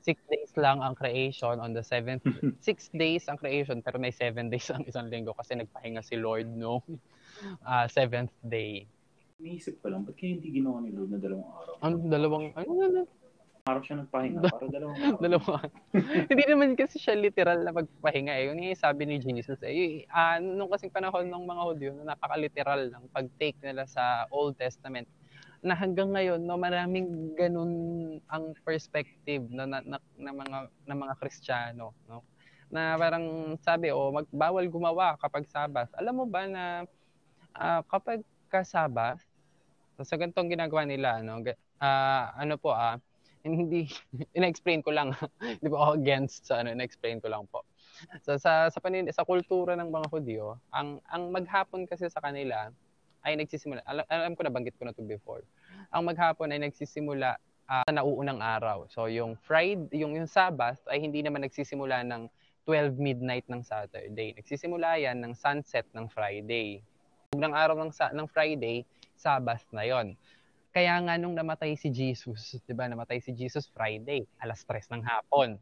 [0.00, 2.24] Six days lang ang creation on the seventh.
[2.64, 6.48] six days ang creation, pero may seven days ang isang linggo kasi nagpahinga si Lord
[6.48, 6.80] no
[7.66, 8.88] uh, seventh day.
[9.36, 11.74] Naisip ko lang, ba't kaya hindi ginawa ni Lord na dalawang araw?
[11.84, 13.00] Ano, dalawang, ano, ano,
[13.66, 15.18] araw siya nagpahinga, para dalawang araw.
[15.20, 15.70] dalawang
[16.32, 18.48] Hindi naman kasi siya literal na magpahinga eh.
[18.48, 23.04] Yung sabi ni Jesus eh, uh, nung kasing panahon ng mga Hudyo, na napaka-literal ng
[23.12, 25.04] pag-take nila sa Old Testament,
[25.66, 27.72] na hanggang ngayon no maraming ganun
[28.30, 32.22] ang perspective no, na, na, na mga na mga Kristiyano no
[32.70, 36.86] na parang sabi o oh, magbawal gumawa kapag Sabbath alam mo ba na
[37.58, 38.22] uh, kapag
[39.96, 43.00] kasaba, sa ganitong ginagawa nila, no, uh, ano po, ah,
[43.46, 43.88] hindi,
[44.36, 45.14] ina-explain ko lang.
[45.40, 47.62] Hindi po ako against sa ano, ina-explain ko lang po.
[48.26, 52.74] So, sa, sa, panin, sa kultura ng mga Hudyo, ang, ang maghapon kasi sa kanila
[53.22, 55.46] ay nagsisimula, alam, alam ko na, banggit ko na to before.
[55.94, 57.38] Ang maghapon ay nagsisimula
[57.70, 58.90] uh, sa nauunang araw.
[58.90, 62.26] So, yung Friday, yung, yung Sabbath ay hindi naman nagsisimula ng
[62.66, 64.34] 12 midnight ng Saturday.
[64.34, 66.82] Nagsisimula yan ng sunset ng Friday
[67.34, 68.86] ng araw ng, ng Friday,
[69.18, 70.14] Sabbath na yon.
[70.76, 72.84] Kaya nga nung namatay si Jesus, 'di ba?
[72.84, 75.56] Namatay si Jesus Friday, alas 3 ng hapon.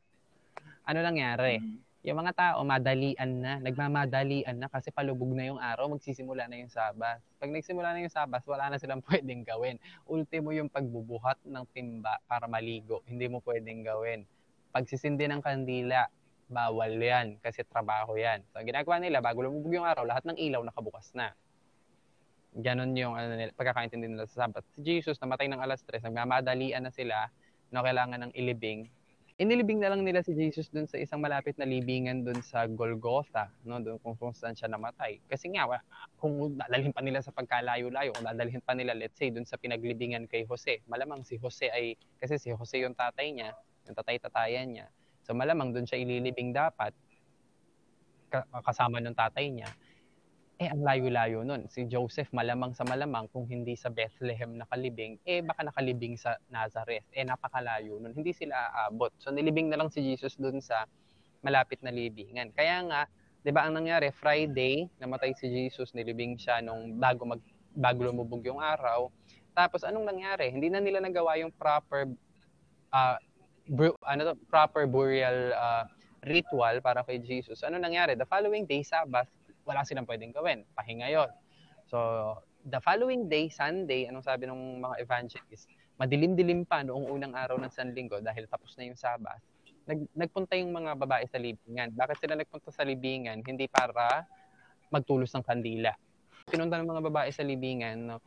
[0.84, 1.62] Ano nangyari?
[1.62, 1.94] Mm-hmm.
[2.05, 6.68] Yung mga tao madalian na, nagmamadalian na kasi palubog na yung araw, magsisimula na yung
[6.68, 7.24] Sabbath.
[7.40, 9.80] Pag nagsimula na yung Sabbath, wala na silang pwedeng gawin.
[10.05, 14.28] Ultimo yung pagbubuhat ng timba para maligo, hindi mo pwedeng gawin.
[14.68, 16.05] Pagsisindi ng kandila,
[16.44, 18.44] bawal yan kasi trabaho yan.
[18.52, 21.32] So, ginagawa nila, bago lumubog yung araw, lahat ng ilaw nakabukas na.
[22.55, 24.62] Ganon yung ano, nila, pagkakaintindi nila sa Sabat.
[24.78, 27.26] Si Jesus, namatay ng alas 3, nagmamadalian na sila
[27.74, 28.86] na kailangan ng ilibing.
[29.34, 33.50] Inilibing na lang nila si Jesus dun sa isang malapit na libingan dun sa Golgotha,
[33.66, 33.82] no?
[33.82, 35.18] Doon kung, kung saan siya namatay.
[35.26, 35.66] Kasi nga,
[36.22, 40.30] kung dadalhin pa nila sa pagkalayo-layo, kung dadalhin pa nila, let's say, dun sa pinaglibingan
[40.30, 43.50] kay Jose, malamang si Jose ay, kasi si Jose yung tatay niya,
[43.90, 44.86] yung tatay-tatayan niya.
[45.26, 46.94] So malamang dun siya ililibing dapat,
[48.62, 49.66] kasama ng tatay niya.
[50.55, 51.66] Eh, ang layo-layo nun.
[51.66, 57.02] Si Joseph, malamang sa malamang, kung hindi sa Bethlehem nakalibing, eh, baka nakalibing sa Nazareth.
[57.11, 58.14] Eh, napakalayo nun.
[58.14, 59.11] Hindi sila aabot.
[59.18, 60.86] So, nilibing na lang si Jesus dun sa
[61.42, 62.55] malapit na libingan.
[62.55, 63.11] Kaya nga,
[63.42, 67.42] di ba ang nangyari, Friday, namatay si Jesus, nilibing siya nung bago, mag,
[67.74, 69.11] bago lumubog yung araw.
[69.59, 70.55] Tapos, anong nangyari?
[70.55, 72.14] Hindi na nila nagawa yung proper,
[72.94, 73.18] uh,
[73.66, 75.82] bur- ano to, proper burial uh,
[76.22, 77.66] ritual para kay Jesus.
[77.66, 78.14] Ano nangyari?
[78.14, 79.26] The following day, Sabbath,
[79.64, 80.64] wala silang pwedeng gawin.
[80.76, 81.30] Pahinga yon.
[81.88, 81.98] So,
[82.64, 85.68] the following day, Sunday, anong sabi ng mga evangelists,
[86.00, 89.40] madilim-dilim pa noong unang araw ng San Linggo dahil tapos na yung Sabbath,
[89.84, 91.92] nag, nagpunta yung mga babae sa libingan.
[91.92, 93.44] Bakit sila nagpunta sa libingan?
[93.44, 94.24] Hindi para
[94.88, 95.92] magtulos ng kandila.
[96.48, 98.18] Pinunta ng mga babae sa libingan, no,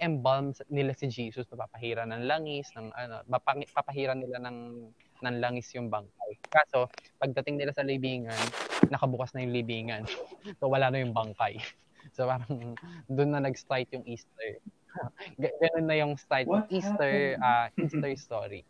[0.00, 3.20] embalm nila si Jesus, papahiran ng langis, ng ano,
[3.74, 4.56] papahiran nila ng
[5.22, 6.32] ng langis yung bangkay.
[6.48, 6.88] Kaso,
[7.20, 8.38] pagdating nila sa libingan,
[8.88, 10.04] nakabukas na yung libingan.
[10.58, 11.60] so, wala na yung bangkay.
[12.16, 12.74] So, parang
[13.12, 14.56] doon na nag-start yung Easter.
[15.60, 18.64] Ganun na yung start ng Easter, uh, Easter story.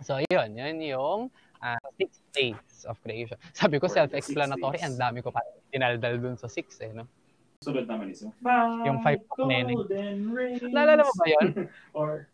[0.00, 0.56] So, yun.
[0.56, 1.20] Yun yung
[1.60, 3.36] uh, six days of creation.
[3.52, 4.80] Sabi ko, self-explanatory.
[4.80, 7.06] Ang dami ko pa dinaldal dun sa six eh, no?
[7.60, 8.32] Sunod naman is yung
[8.88, 9.76] yung five nene.
[10.72, 11.68] Naalala mo ba yun?
[11.92, 12.24] Or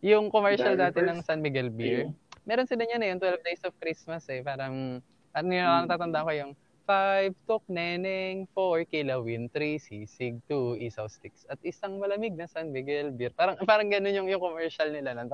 [0.00, 2.08] yung commercial dati ng San Miguel Beer.
[2.48, 4.40] Meron sila niyan eh, yung 12 Days of Christmas eh.
[4.40, 5.82] Parang, ano yung hmm.
[5.86, 6.52] natatanda ko yung
[6.90, 12.74] 5 tok neneng, 4 kilawin, 3 sisig, 2 isaw sticks, at isang malamig na San
[12.74, 13.30] Miguel beer.
[13.30, 15.14] Parang parang ganun yung, yung commercial nila.
[15.14, 15.30] Nun.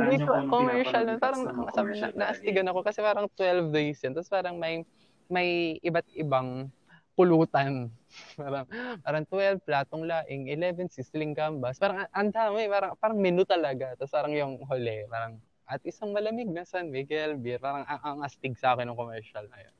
[0.00, 1.20] Hindi ko commercial nun.
[1.20, 1.42] Parang
[1.76, 4.16] sabi na, naastigan ako kasi parang 12 days yan.
[4.16, 4.88] Tapos parang may
[5.28, 6.72] may iba't ibang
[7.12, 7.92] pulutan.
[8.40, 8.64] parang,
[9.04, 11.76] parang 12 platong laing, 11 sisling gambas.
[11.76, 13.92] Parang ang dami, parang, parang menu talaga.
[14.00, 15.36] Tapos parang yung huli, parang
[15.66, 17.58] at isang malamig na San Miguel beer.
[17.58, 19.74] Parang ang, ang astig sa akin ng commercial na yun.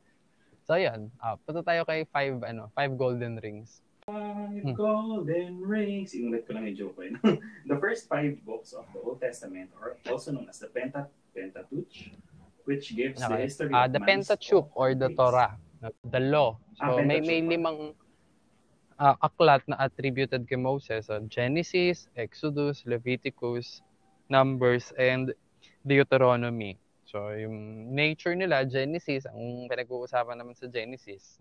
[0.66, 3.80] So yan, uh, punta tayo kay five, ano, five golden rings.
[4.06, 4.74] Five hmm.
[4.74, 6.10] golden rings.
[6.14, 7.16] Inulit ko lang yung joke ko yun.
[7.70, 12.10] the first five books of the Old Testament are also known as the Penta, Pentateuch,
[12.66, 13.30] which gives okay.
[13.30, 15.54] the history uh, of The Pentateuch or the Torah
[16.10, 16.58] the law.
[16.76, 17.94] So ah, may may limang
[19.00, 23.80] uh, aklat na attributed kay Moses, so Genesis, Exodus, Leviticus,
[24.28, 25.32] Numbers and
[25.86, 26.74] Deuteronomy.
[27.06, 31.38] So yung nature nila Genesis, ang pinag-uusapan naman sa Genesis.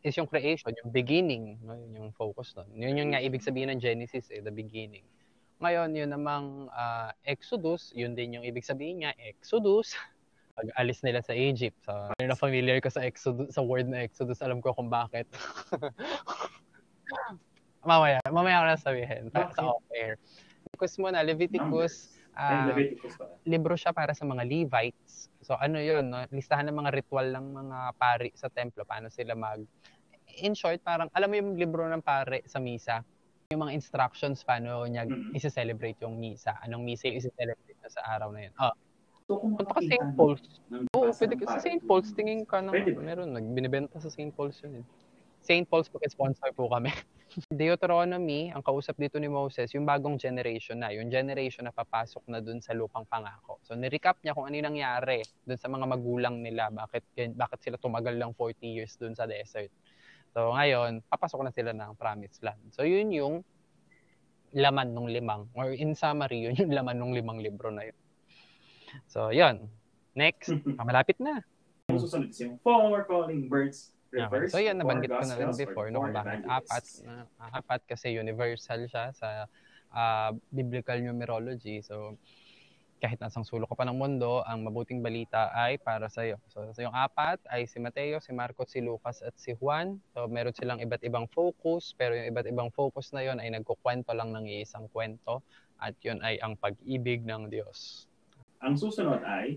[0.00, 1.76] is yung creation, yung beginning, no?
[1.76, 2.72] yun yung focus nun.
[2.72, 5.04] Yun yung nga ibig sabihin ng Genesis, eh, the beginning.
[5.60, 9.92] Ngayon, yun namang uh, Exodus, yun din yung ibig sabihin niya, Exodus,
[10.56, 11.76] pag alis nila sa Egypt.
[11.84, 15.28] So, na familiar ko sa Exodus, sa word na Exodus, alam ko kung bakit.
[17.84, 20.16] mamaya, mamaya ko na sabihin, para sa off-air.
[20.64, 22.72] Leviticus muna, Leviticus, uh,
[23.44, 25.28] libro siya para sa mga Levites.
[25.44, 26.24] So ano yun, no?
[26.32, 29.60] listahan ng mga ritual ng mga pari sa templo, paano sila mag...
[30.40, 33.04] In short, parang, alam mo yung libro ng pare sa misa,
[33.50, 35.34] yung mga instructions paano niya mm-hmm.
[35.34, 36.54] isi-celebrate yung misa.
[36.62, 38.54] Anong misa yung isi-celebrate na sa araw na yun.
[38.62, 38.74] Oh.
[39.30, 40.10] So, kung Punta ka St.
[40.18, 40.42] Paul's.
[40.98, 41.44] Oo, pwede ka.
[41.54, 41.82] Sa St.
[41.86, 44.34] Paul's, tingin ka ng, meron, nagbinibenta sa St.
[44.34, 44.82] Paul's yun.
[44.82, 44.86] Eh.
[45.42, 45.66] St.
[45.70, 46.90] Paul's, sponsor po kami.
[47.54, 52.42] Deuteronomy, ang kausap dito ni Moses, yung bagong generation na, yung generation na papasok na
[52.42, 53.62] dun sa lupang pangako.
[53.62, 57.76] So, nirecap niya kung ano yung nangyari dun sa mga magulang nila, bakit, bakit sila
[57.78, 59.70] tumagal lang 40 years dun sa desert.
[60.34, 62.62] So, ngayon, papasok na sila ng promised land.
[62.74, 63.34] So, yun yung
[64.50, 67.98] laman ng limang, or in summary, yun yung laman ng limang libro na yun.
[69.06, 69.70] So, yun.
[70.14, 71.42] Next, malapit na.
[71.90, 74.50] Susunod yung Four Calling Birds reverse.
[74.50, 74.54] Okay.
[74.54, 76.84] So yan, nabanggit ko na rin before, no, bakit apat.
[77.06, 79.46] Uh, apat kasi universal siya sa
[79.94, 81.82] uh, biblical numerology.
[81.82, 82.18] So,
[83.00, 86.36] kahit nasang sulok ka pa ng mundo, ang mabuting balita ay para sa iyo.
[86.52, 89.96] So, so yung apat ay si Mateo, si Marcos, si Lucas at si Juan.
[90.12, 94.12] So meron silang iba't ibang focus, pero yung iba't ibang focus na yon ay nagkukwento
[94.12, 95.40] lang ng isang kwento
[95.80, 98.04] at yun ay ang pag-ibig ng Diyos.
[98.60, 99.56] Ang susunod ay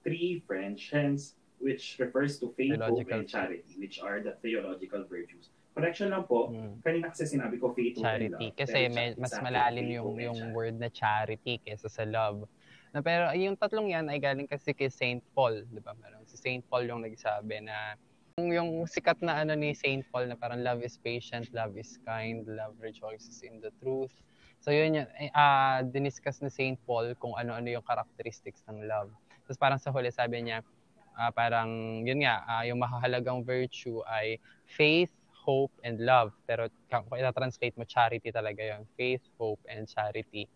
[0.00, 5.54] three French hens which refers to faith, hope, and charity, which are the theological virtues.
[5.72, 6.82] Correction lang po, hmm.
[6.84, 8.28] kanina kasi sinabi ko faith, charity.
[8.28, 8.58] hope, and love.
[8.58, 12.44] Kasi may, mas malalim faith, yung, yung word na charity kaysa sa love.
[12.92, 15.96] Na, pero yung tatlong yan ay galing kasi kay Saint Paul, di ba?
[15.96, 17.96] Meron si Saint Paul yung nagsabi na
[18.36, 21.96] yung, yung sikat na ano ni Saint Paul na parang love is patient, love is
[22.04, 24.12] kind, love rejoices in the truth.
[24.60, 29.08] So yun yun, uh, diniscuss ni Saint Paul kung ano-ano yung characteristics ng love.
[29.48, 30.60] Tapos parang sa huli sabi niya,
[31.18, 36.30] uh, parang yun nga, uh, yung mahalagang virtue ay faith, hope, and love.
[36.46, 40.46] Pero kung ita-translate mo, charity talaga yon Faith, hope, and charity.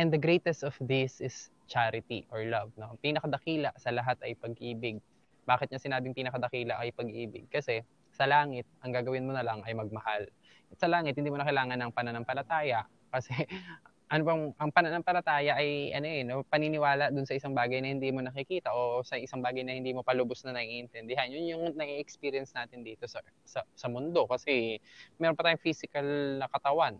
[0.00, 2.74] And the greatest of this is charity or love.
[2.74, 2.98] No?
[2.98, 4.98] Pinakadakila sa lahat ay pag-ibig.
[5.46, 7.46] Bakit niya sinabing pinakadakila ay pag-ibig?
[7.52, 10.26] Kasi sa langit, ang gagawin mo na lang ay magmahal.
[10.74, 12.86] Sa langit, hindi mo na kailangan ng pananampalataya.
[13.10, 13.32] Kasi
[14.10, 18.10] ano bang ang pananampalataya ay ano eh no paniniwala dun sa isang bagay na hindi
[18.10, 21.30] mo nakikita o sa isang bagay na hindi mo pa lubos na naiintindihan.
[21.30, 24.82] Yun yung nai-experience natin dito sa, sa sa mundo kasi
[25.14, 26.02] meron pa tayong physical
[26.42, 26.98] na katawan.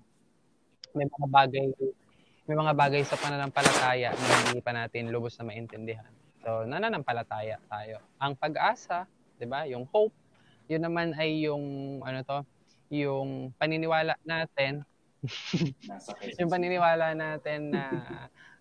[0.94, 1.66] May mga bagay
[2.46, 6.14] may mga bagay sa pananampalataya na hindi pa natin lubos na maintindihan.
[6.46, 7.98] So nananampalataya tayo.
[8.22, 10.14] Ang pag-asa 'di ba yung hope
[10.70, 12.38] yun naman ay yung ano to
[12.94, 14.86] yung paniniwala natin
[16.40, 17.84] yung paniniwala natin na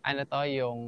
[0.03, 0.79] ano to, yung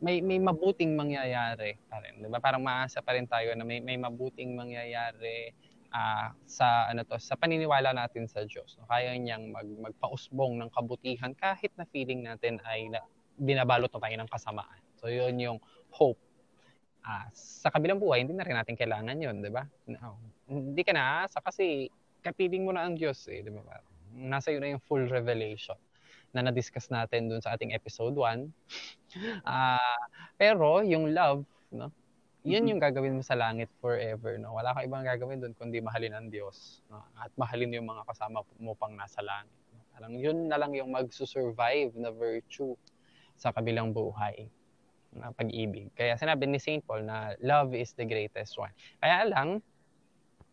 [0.00, 2.40] may may mabuting mangyayari pa rin, 'di ba?
[2.40, 5.52] Parang maasa pa rin tayo na may may mabuting mangyayari
[5.92, 8.80] uh, sa ano to, sa paniniwala natin sa Diyos.
[8.80, 8.88] No?
[8.88, 13.04] Kaya niyang mag magpausbong ng kabutihan kahit na feeling natin ay na,
[13.36, 14.80] binabalot na tayo ng kasamaan.
[14.96, 15.58] So 'yun yung
[15.92, 16.20] hope.
[17.00, 19.68] Uh, sa kabilang buhay, hindi na rin natin kailangan 'yun, 'di ba?
[19.90, 20.16] No.
[20.48, 21.92] Hindi ka na sa kasi
[22.24, 23.89] kapiling mo na ang Diyos eh, 'di ba?
[24.14, 25.78] Nasa iyo na yung full revelation
[26.30, 28.22] na na-discuss natin dun sa ating episode 1.
[28.22, 28.48] Uh,
[29.50, 29.98] ah,
[30.38, 31.42] pero yung love,
[31.74, 31.90] no?
[32.40, 34.56] Yun yung gagawin mo sa langit forever, no?
[34.56, 37.04] Wala kang ibang gagawin doon kundi mahalin ang Diyos, no?
[37.18, 39.60] At mahalin yung mga kasama mo pang nasa langit.
[39.76, 39.84] No?
[39.92, 42.72] Parang yun na lang yung magsusurvive na virtue
[43.36, 44.48] sa kabilang buhay
[45.12, 45.90] na pag-ibig.
[45.98, 46.86] Kaya sinabi ni St.
[46.86, 48.72] Paul na love is the greatest one.
[49.02, 49.60] Kaya lang,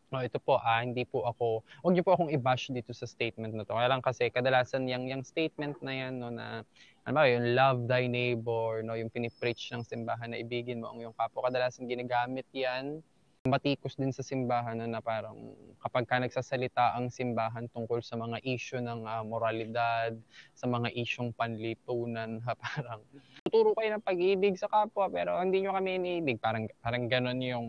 [0.07, 3.51] No, ito po, ah, hindi po ako, huwag niyo po akong i-bash dito sa statement
[3.51, 3.75] na to.
[3.75, 6.63] Kaya lang kasi kadalasan yung, yung statement na yan, no, na,
[7.03, 11.03] ano ba, yung love thy neighbor, no, yung pinipreach ng simbahan na ibigin mo ang
[11.03, 11.51] iyong kapwa.
[11.51, 13.03] Kadalasan ginagamit yan,
[13.47, 18.43] matikos din sa simbahan na, na parang kapag ka nagsasalita ang simbahan tungkol sa mga
[18.43, 20.15] issue ng uh, moralidad,
[20.55, 23.03] sa mga isyong panlipunan, ha, parang
[23.43, 26.39] tuturo kayo ng pag-ibig sa kapwa pero hindi nyo kami iniibig.
[26.39, 27.67] Parang, parang ganon yung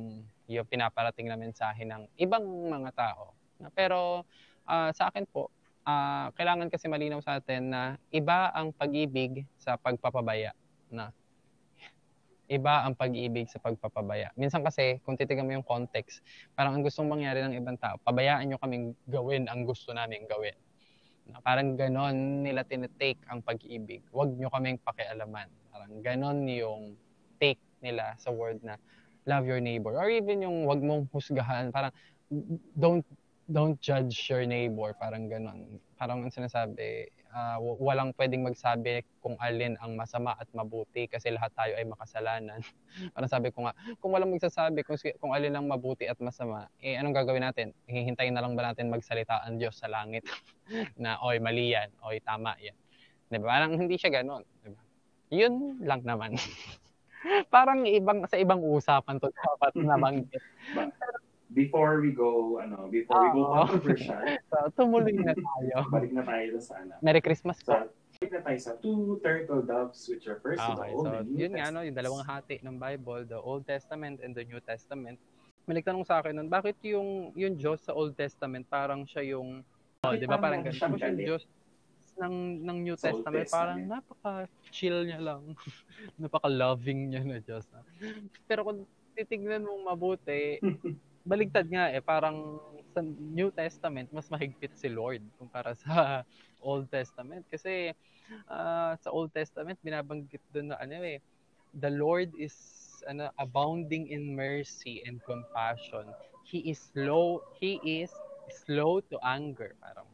[0.49, 3.37] yung pinaparating na mensahe ng ibang mga tao.
[3.77, 4.25] Pero
[4.65, 5.53] uh, sa akin po,
[5.85, 10.57] uh, kailangan kasi malinaw sa atin na iba ang pag-ibig sa pagpapabaya.
[10.89, 11.13] Na
[12.49, 14.33] iba ang pag-ibig sa pagpapabaya.
[14.33, 16.25] Minsan kasi, kung titigan mo yung context,
[16.57, 20.57] parang ang gustong mangyari ng ibang tao, pabayaan nyo kaming gawin ang gusto namin gawin.
[21.29, 24.01] Na parang ganon nila tinitake ang pag-ibig.
[24.09, 25.53] Huwag nyo kaming pakialaman.
[25.69, 26.97] Parang ganon yung
[27.37, 28.81] take nila sa word na
[29.29, 29.93] love your neighbor.
[29.93, 31.93] Or even yung wag mong husgahan, parang
[32.73, 33.05] don't
[33.49, 35.81] don't judge your neighbor, parang ganon.
[35.97, 41.49] Parang ang sinasabi, uh, walang pwedeng magsabi kung alin ang masama at mabuti kasi lahat
[41.57, 42.61] tayo ay makasalanan.
[43.17, 43.73] parang sabi ko nga,
[44.05, 47.73] kung walang magsasabi kung, kung alin ang mabuti at masama, eh anong gagawin natin?
[47.89, 50.29] Hihintayin na lang ba natin magsalita ang Diyos sa langit
[51.03, 52.77] na, oy, mali yan, oy, tama yan.
[53.33, 53.49] Diba?
[53.49, 54.45] Parang hindi siya ganon.
[54.61, 54.81] Diba?
[55.33, 56.37] Yun lang naman.
[57.55, 60.43] parang ibang sa ibang usapan to dapat nabanggit
[61.53, 63.25] before we go, ano, before oh.
[63.25, 64.21] we go controversial.
[64.53, 65.77] so, tumuloy na tayo.
[65.89, 66.95] balik na tayo sa ano.
[67.01, 67.73] Merry Christmas po.
[67.73, 67.89] So,
[68.21, 71.29] balik na tayo sa two turtle doves which are first okay, the Old so, and
[71.33, 74.61] New yun nga, no, yung dalawang hati ng Bible, the Old Testament and the New
[74.61, 75.17] Testament.
[75.69, 79.61] May nagtanong sa akin nun, bakit yung yung Diyos sa Old Testament parang siya yung
[80.05, 80.81] oh, 'di ba parang ganun.
[80.81, 81.45] Tapos yung Diyos
[82.19, 85.43] ng ng New Testament, Testament, parang napaka-chill niya lang.
[86.23, 87.65] napaka-loving niya na Diyos.
[88.51, 90.59] Pero kung titignan mong mabuti,
[91.31, 92.59] baligtad nga eh, parang
[92.95, 96.23] sa New Testament, mas mahigpit si Lord kumpara sa
[96.69, 97.47] Old Testament.
[97.47, 97.95] Kasi
[98.51, 101.23] uh, sa Old Testament, binabanggit doon na ano eh,
[101.77, 102.55] the Lord is
[103.07, 106.11] ano, abounding in mercy and compassion.
[106.43, 108.11] He is slow, he is
[108.65, 109.77] slow to anger.
[109.79, 110.09] Parang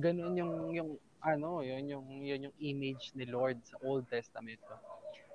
[0.00, 0.90] ganun yung yung
[1.24, 4.60] ano, yun yung yun yung image ni Lord sa Old Testament.
[4.68, 4.76] No?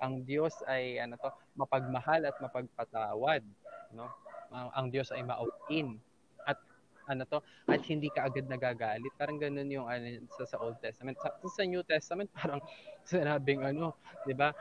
[0.00, 3.42] Ang Diyos ay ano to, mapagmahal at mapagpatawad,
[3.92, 4.08] no?
[4.54, 5.98] ang, ang Diyos ay mauin
[6.46, 6.58] at
[7.10, 11.18] ano to at hindi ka agad nagagalit parang ganun yung ano sa, sa Old Testament
[11.18, 12.62] sa, sa New Testament parang
[13.10, 14.54] sinabing ano 'di ba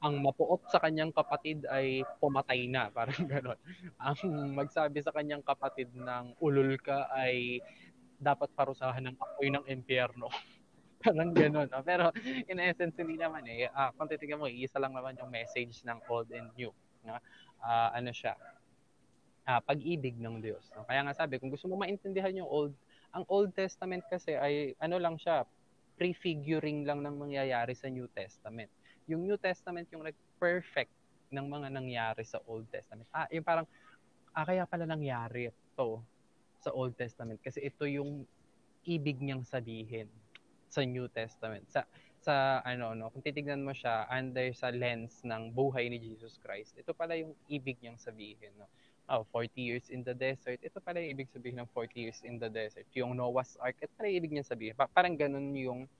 [0.00, 3.60] ang mapuot sa kanyang kapatid ay pumatay na, parang gano'n.
[4.00, 7.60] Ang magsabi sa kanyang kapatid ng ulul ka ay
[8.16, 10.32] dapat parusahan ng apoy ng impyerno.
[11.00, 11.68] parang gano'n.
[11.72, 11.82] No?
[11.82, 13.72] Pero in essence, hindi naman eh.
[13.72, 16.70] Uh, kung titignan mo, isa lang naman yung message ng old and new.
[17.02, 17.16] No?
[17.60, 18.36] Uh, ano siya,
[19.48, 20.68] uh, pag-ibig ng Diyos.
[20.76, 20.84] No?
[20.84, 22.72] Kaya nga sabi, kung gusto mo maintindihan yung Old,
[23.10, 25.42] ang Old Testament kasi ay ano lang siya,
[25.98, 28.70] prefiguring lang ng mangyayari sa New Testament.
[29.10, 30.92] Yung New Testament yung nag-perfect
[31.28, 33.04] ng mga nangyari sa Old Testament.
[33.12, 33.66] Ah, yung parang,
[34.32, 35.90] ah, kaya pala nangyari ito
[36.60, 38.24] sa Old Testament kasi ito yung
[38.84, 40.08] ibig niyang sabihin
[40.70, 41.66] sa New Testament.
[41.68, 41.82] Sa
[42.20, 46.78] sa ano no, kung titingnan mo siya under sa lens ng buhay ni Jesus Christ,
[46.78, 48.70] ito pala yung ibig niyang sabihin, no
[49.10, 50.62] oh, 40 years in the desert.
[50.62, 52.86] Ito pala yung ibig sabihin ng 40 years in the desert.
[52.94, 54.78] Yung Noah's Ark, ito pala yung ibig niya sabihin.
[54.78, 55.90] Pa- parang ganun yung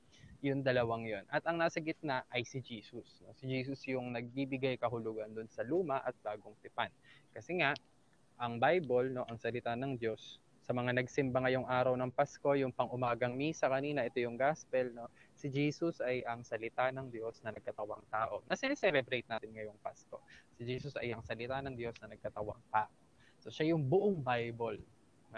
[0.40, 1.24] yung dalawang yon.
[1.28, 3.20] At ang nasa gitna ay si Jesus.
[3.20, 3.36] No?
[3.36, 6.88] Si Jesus yung nagbibigay kahulugan doon sa luma at bagong tipan.
[7.36, 7.76] Kasi nga,
[8.40, 10.40] ang Bible, no, ang salita ng Diyos,
[10.70, 15.10] sa mga nagsimba ngayong araw ng Pasko, yung pang-umagang misa kanina, ito yung gospel, no?
[15.34, 18.46] Si Jesus ay ang salita ng Diyos na nagkatawang tao.
[18.46, 20.22] Na celebrate natin ngayong Pasko.
[20.54, 22.86] Si Jesus ay ang salita ng Diyos na nagkatawang tao.
[23.42, 24.78] So siya yung buong Bible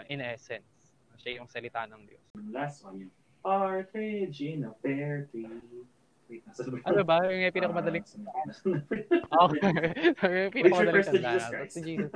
[0.05, 0.93] in essence.
[1.17, 2.21] Siya yung salita ng Diyos.
[2.53, 5.49] Last one yung partridge in a pear tree.
[6.29, 6.77] Wait, nasa ba?
[6.85, 7.17] Ano ba?
[7.25, 8.05] Yung pinakamadaling
[9.33, 9.65] uh, Okay.
[10.45, 11.65] yung pinakamadaling tanda.
[11.73, 12.13] Si Jesus.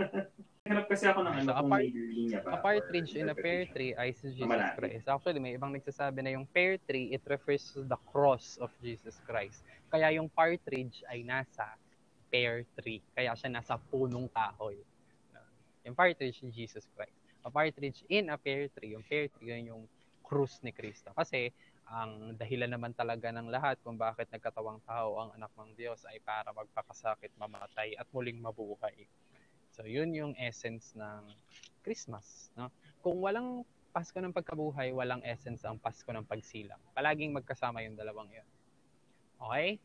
[0.68, 2.50] Hanap kasi ako ng ano so, kung part, may linya ba.
[2.54, 5.06] A partridge in a pear tree ay si Jesus Christ.
[5.08, 9.18] Actually, may ibang nagsasabi na yung pear tree, it refers to the cross of Jesus
[9.24, 9.64] Christ.
[9.88, 11.80] Kaya yung partridge ay nasa
[12.28, 13.00] pear tree.
[13.16, 14.78] Kaya siya nasa punong kahoy.
[15.88, 17.16] Yung partridge ni Jesus Christ.
[17.48, 18.92] A partridge in a pear tree.
[18.92, 19.84] Yung pear tree, yun yung
[20.28, 21.16] krus ni Kristo.
[21.16, 21.48] Kasi
[21.88, 26.20] ang dahilan naman talaga ng lahat kung bakit nagkatawang tao ang anak ng Diyos ay
[26.20, 29.08] para magpakasakit, mamatay at muling mabuhay.
[29.78, 31.22] So yun yung essence ng
[31.86, 32.74] Christmas, no?
[33.06, 33.62] Kung walang
[33.94, 36.82] Pasko ng pagkabuhay, walang essence ang Pasko ng pagsilang.
[36.98, 38.48] Palaging magkasama yung dalawang yun.
[39.38, 39.78] Okay?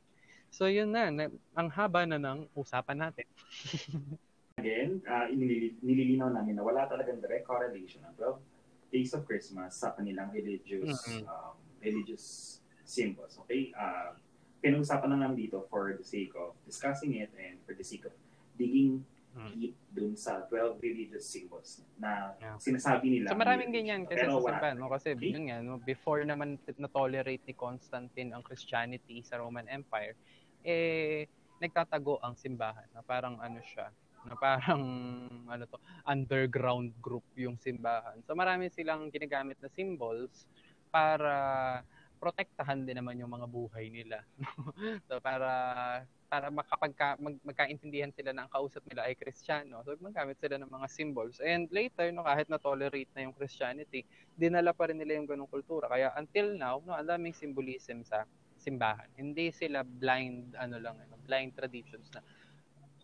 [0.48, 3.28] So yun na, na ang haba na ng usapan natin.
[4.60, 5.28] Again, uh,
[5.80, 10.92] nililinaw namin na wala talagang direct correlation ng 12 days of Christmas sa kanilang religious
[11.08, 11.24] mm-hmm.
[11.28, 13.36] um, religious symbols.
[13.44, 13.72] Okay?
[13.72, 14.16] Uh,
[14.60, 18.12] pinag-usapan lang namin dito for the sake of discussing it and for the sake of
[18.60, 19.00] digging
[19.32, 19.50] mm.
[19.56, 22.56] deep dun sa 12 religious symbols na yeah.
[22.56, 23.32] sinasabi nila.
[23.32, 24.88] So maraming ganyan kasi sa simbahan, no?
[24.92, 25.32] Kasi okay?
[25.32, 25.80] yun nga, no?
[25.80, 30.16] before naman na-tolerate ni Constantine ang Christianity sa Roman Empire,
[30.62, 31.28] eh,
[31.58, 33.90] nagtatago ang simbahan na parang ano siya,
[34.26, 34.82] na parang
[35.52, 38.20] ano to, underground group yung simbahan.
[38.26, 40.46] So marami silang ginagamit na symbols
[40.92, 41.34] para
[42.22, 44.22] protektahan din naman yung mga buhay nila.
[45.10, 45.50] so para
[46.32, 49.84] para makapagka mag, magkaintindihan sila na ang kausap nila ay Kristiyano.
[49.84, 51.36] So magamit sila ng mga symbols.
[51.44, 55.52] And later no kahit na tolerate na yung Christianity, dinala pa rin nila yung ganung
[55.52, 55.92] kultura.
[55.92, 58.24] Kaya until now, no, ang daming symbolism sa
[58.56, 59.12] simbahan.
[59.12, 62.24] Hindi sila blind ano lang, ano, blind traditions na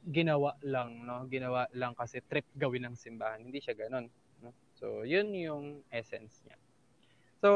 [0.09, 1.29] ginawa lang, no?
[1.29, 3.45] Ginawa lang kasi trip gawin ng simbahan.
[3.45, 4.09] Hindi siya ganoon,
[4.41, 4.57] no?
[4.81, 6.57] So, yun yung essence niya.
[7.45, 7.51] So,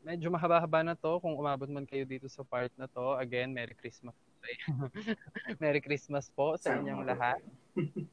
[0.00, 1.20] medyo mahaba-haba na to.
[1.20, 4.29] Kung umabot man kayo dito sa part na to, again, Merry Christmas.
[5.62, 7.40] Merry Christmas po sa inyong lahat.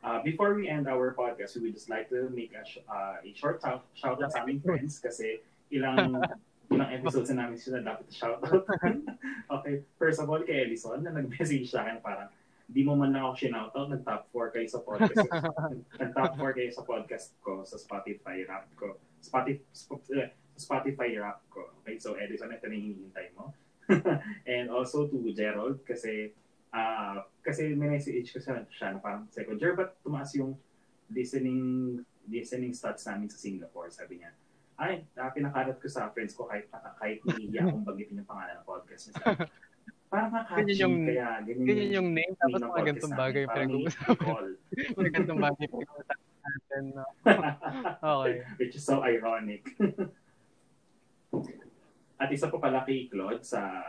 [0.00, 3.20] Uh, before we end our podcast, we would just like to make a, sh- uh,
[3.20, 6.16] a short shout, shout out sa aming friends kasi ilang
[6.72, 8.64] ilang episodes na namin sila dapat shout out.
[9.60, 12.32] okay, first of all, kay Ellison na nag-message sa akin parang
[12.64, 15.28] di mo man lang ako shinout out, nag-top 4 kayo sa podcast.
[16.00, 18.96] nag-top 4 kayo sa podcast ko, sa Spotify rap ko.
[19.20, 19.60] Spotify,
[20.16, 21.76] eh, Spotify rap ko.
[21.84, 23.52] Okay, so Edison, ito na yung hinihintay mo.
[24.50, 26.32] And also to Gerald, kasi
[26.74, 30.54] uh, kasi may message ko sa siya na parang second year, but tumaas yung
[31.10, 31.98] listening
[32.30, 34.30] listening stats namin sa Singapore, sabi niya.
[34.80, 38.66] Ay, uh, pinakalat ko sa friends ko kahit, kahit niya akong bagitin yung pangalan ng
[38.68, 39.44] podcast niya.
[40.08, 44.44] Parang makakatchy, ganyan yung, kaya ganyan, ganyan yung name, tapos mga gantong bagay pinag-uusapan.
[44.96, 46.82] mga gantong bagay pinag-uusapan natin.
[46.96, 47.04] No?
[48.00, 48.36] okay.
[48.56, 49.64] Which is so ironic.
[52.20, 53.80] At isa pa pala kay Claude sa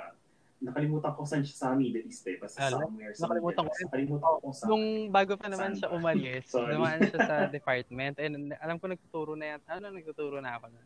[0.62, 2.38] nakalimutan ko saan siya sa Middle East eh.
[2.40, 3.74] Basta Alam, somewhere sa nakalimutan ko.
[3.76, 4.70] Nakalimutan ko kung saan.
[4.72, 8.16] Nung bago pa naman siya umalis, dumaan siya sa department.
[8.22, 9.60] And alam ko nagtuturo na yan.
[9.68, 10.82] Ano, nagtuturo na ako na.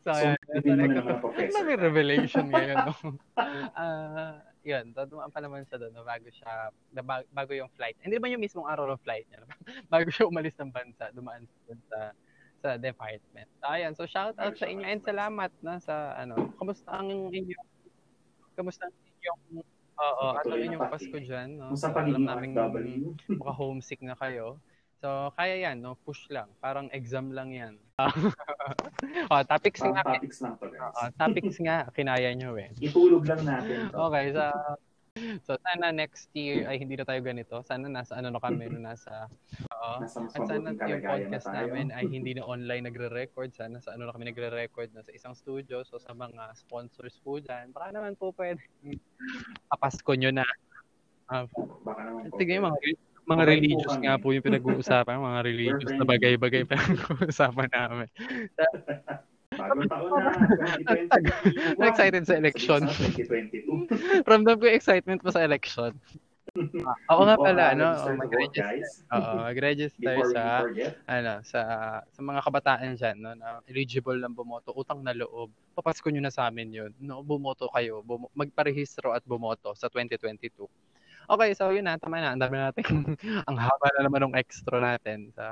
[0.00, 0.32] So, So,
[0.64, 1.44] yun, na naman professor.
[1.44, 2.76] Ang dami revelation ngayon.
[2.88, 2.94] No?
[3.76, 6.72] Ah, yun, dumaan pa naman siya doon no, bago siya,
[7.28, 8.00] bago yung flight.
[8.00, 9.44] Hindi ba yung mismong araw ng flight niya?
[9.44, 9.52] no?
[9.92, 11.98] bago siya umalis ng bansa, dumaan siya dun sa
[12.64, 13.48] sa department.
[13.60, 13.92] So, ayan.
[13.92, 16.48] So, shout out sa inyo and salamat na sa ano.
[16.56, 17.60] Kamusta ang inyo?
[18.56, 20.88] Kamusta ang inyong Oo, ano inyong.
[20.88, 21.60] Pasko dyan?
[21.60, 21.76] No?
[21.76, 23.12] So, alam OFW.
[23.36, 24.56] baka homesick na kayo.
[25.04, 26.00] So, kaya yan, no?
[26.08, 26.48] Push lang.
[26.64, 27.76] Parang exam lang yan.
[29.30, 30.16] oh, topics Parang nga.
[30.16, 30.80] topics lang to guys.
[30.80, 32.72] Oo, topics nga, kinaya nyo eh.
[32.80, 34.00] Itulog lang natin to.
[34.08, 34.42] Okay, so,
[35.46, 37.62] so sana next year ay hindi na tayo ganito.
[37.62, 39.30] Sana nasa ano na kami, no, nasa,
[39.70, 40.02] oo.
[40.02, 41.70] At sana yung na podcast tayo.
[41.70, 43.54] namin ay hindi na online nagre-record.
[43.54, 45.86] Sana sa ano na kami nagre-record na sa isang studio.
[45.86, 48.58] So sa mga sponsors po dyan, baka naman po pwede
[49.70, 50.46] kapasko nyo na.
[51.30, 51.46] Ah,
[51.86, 52.36] Baka naman po.
[52.42, 52.78] Sige, mga
[53.24, 58.08] mga religious nga po yung pinag-uusapan, mga religious na bagay-bagay pinag-uusapan namin.
[59.58, 60.32] Bagong taon na.
[61.78, 61.82] 2021.
[61.90, 62.80] Excited sa election.
[62.86, 63.88] Sa 2022.
[64.30, 65.92] Ramdam ko excitement mo sa election.
[67.10, 69.02] Oo nga pala, uh, ano, register oh, mag-register.
[69.10, 70.42] Oo, mag-register sa
[71.10, 71.60] ano, sa
[72.06, 75.50] sa mga kabataan diyan, no, na eligible lang bumoto, utang na loob.
[75.74, 76.92] Papasko niyo na sa amin 'yun.
[77.02, 80.70] No, bumoto kayo, bum- magparehistro at bumoto sa 2022.
[81.24, 82.36] Okay, so yun na, tama na.
[82.36, 82.84] Ang dami natin.
[83.48, 85.32] ang haba na naman ng extra natin.
[85.32, 85.42] So,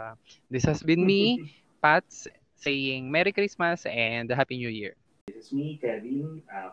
[0.52, 1.48] this has been me,
[1.80, 2.28] Pats,
[2.62, 4.94] saying Merry Christmas and Happy New Year.
[5.26, 6.70] This is me, Kevin uh,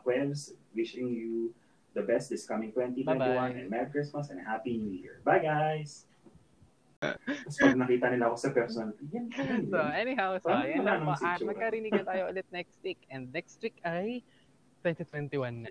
[0.78, 1.50] wishing you
[1.98, 3.58] the best this coming 2021 Bye-bye.
[3.58, 5.22] and Merry Christmas and Happy New Year.
[5.26, 6.06] Bye, guys!
[7.02, 9.92] Tapos pag nakita nila ako sa personal, yan, yan, So, yan.
[9.96, 11.12] anyhow, so, Parang wala lang po.
[11.16, 11.48] At sitsura.
[11.50, 13.00] magkarinig na tayo ulit next week.
[13.10, 14.22] And next week ay
[14.84, 15.70] 2021 na.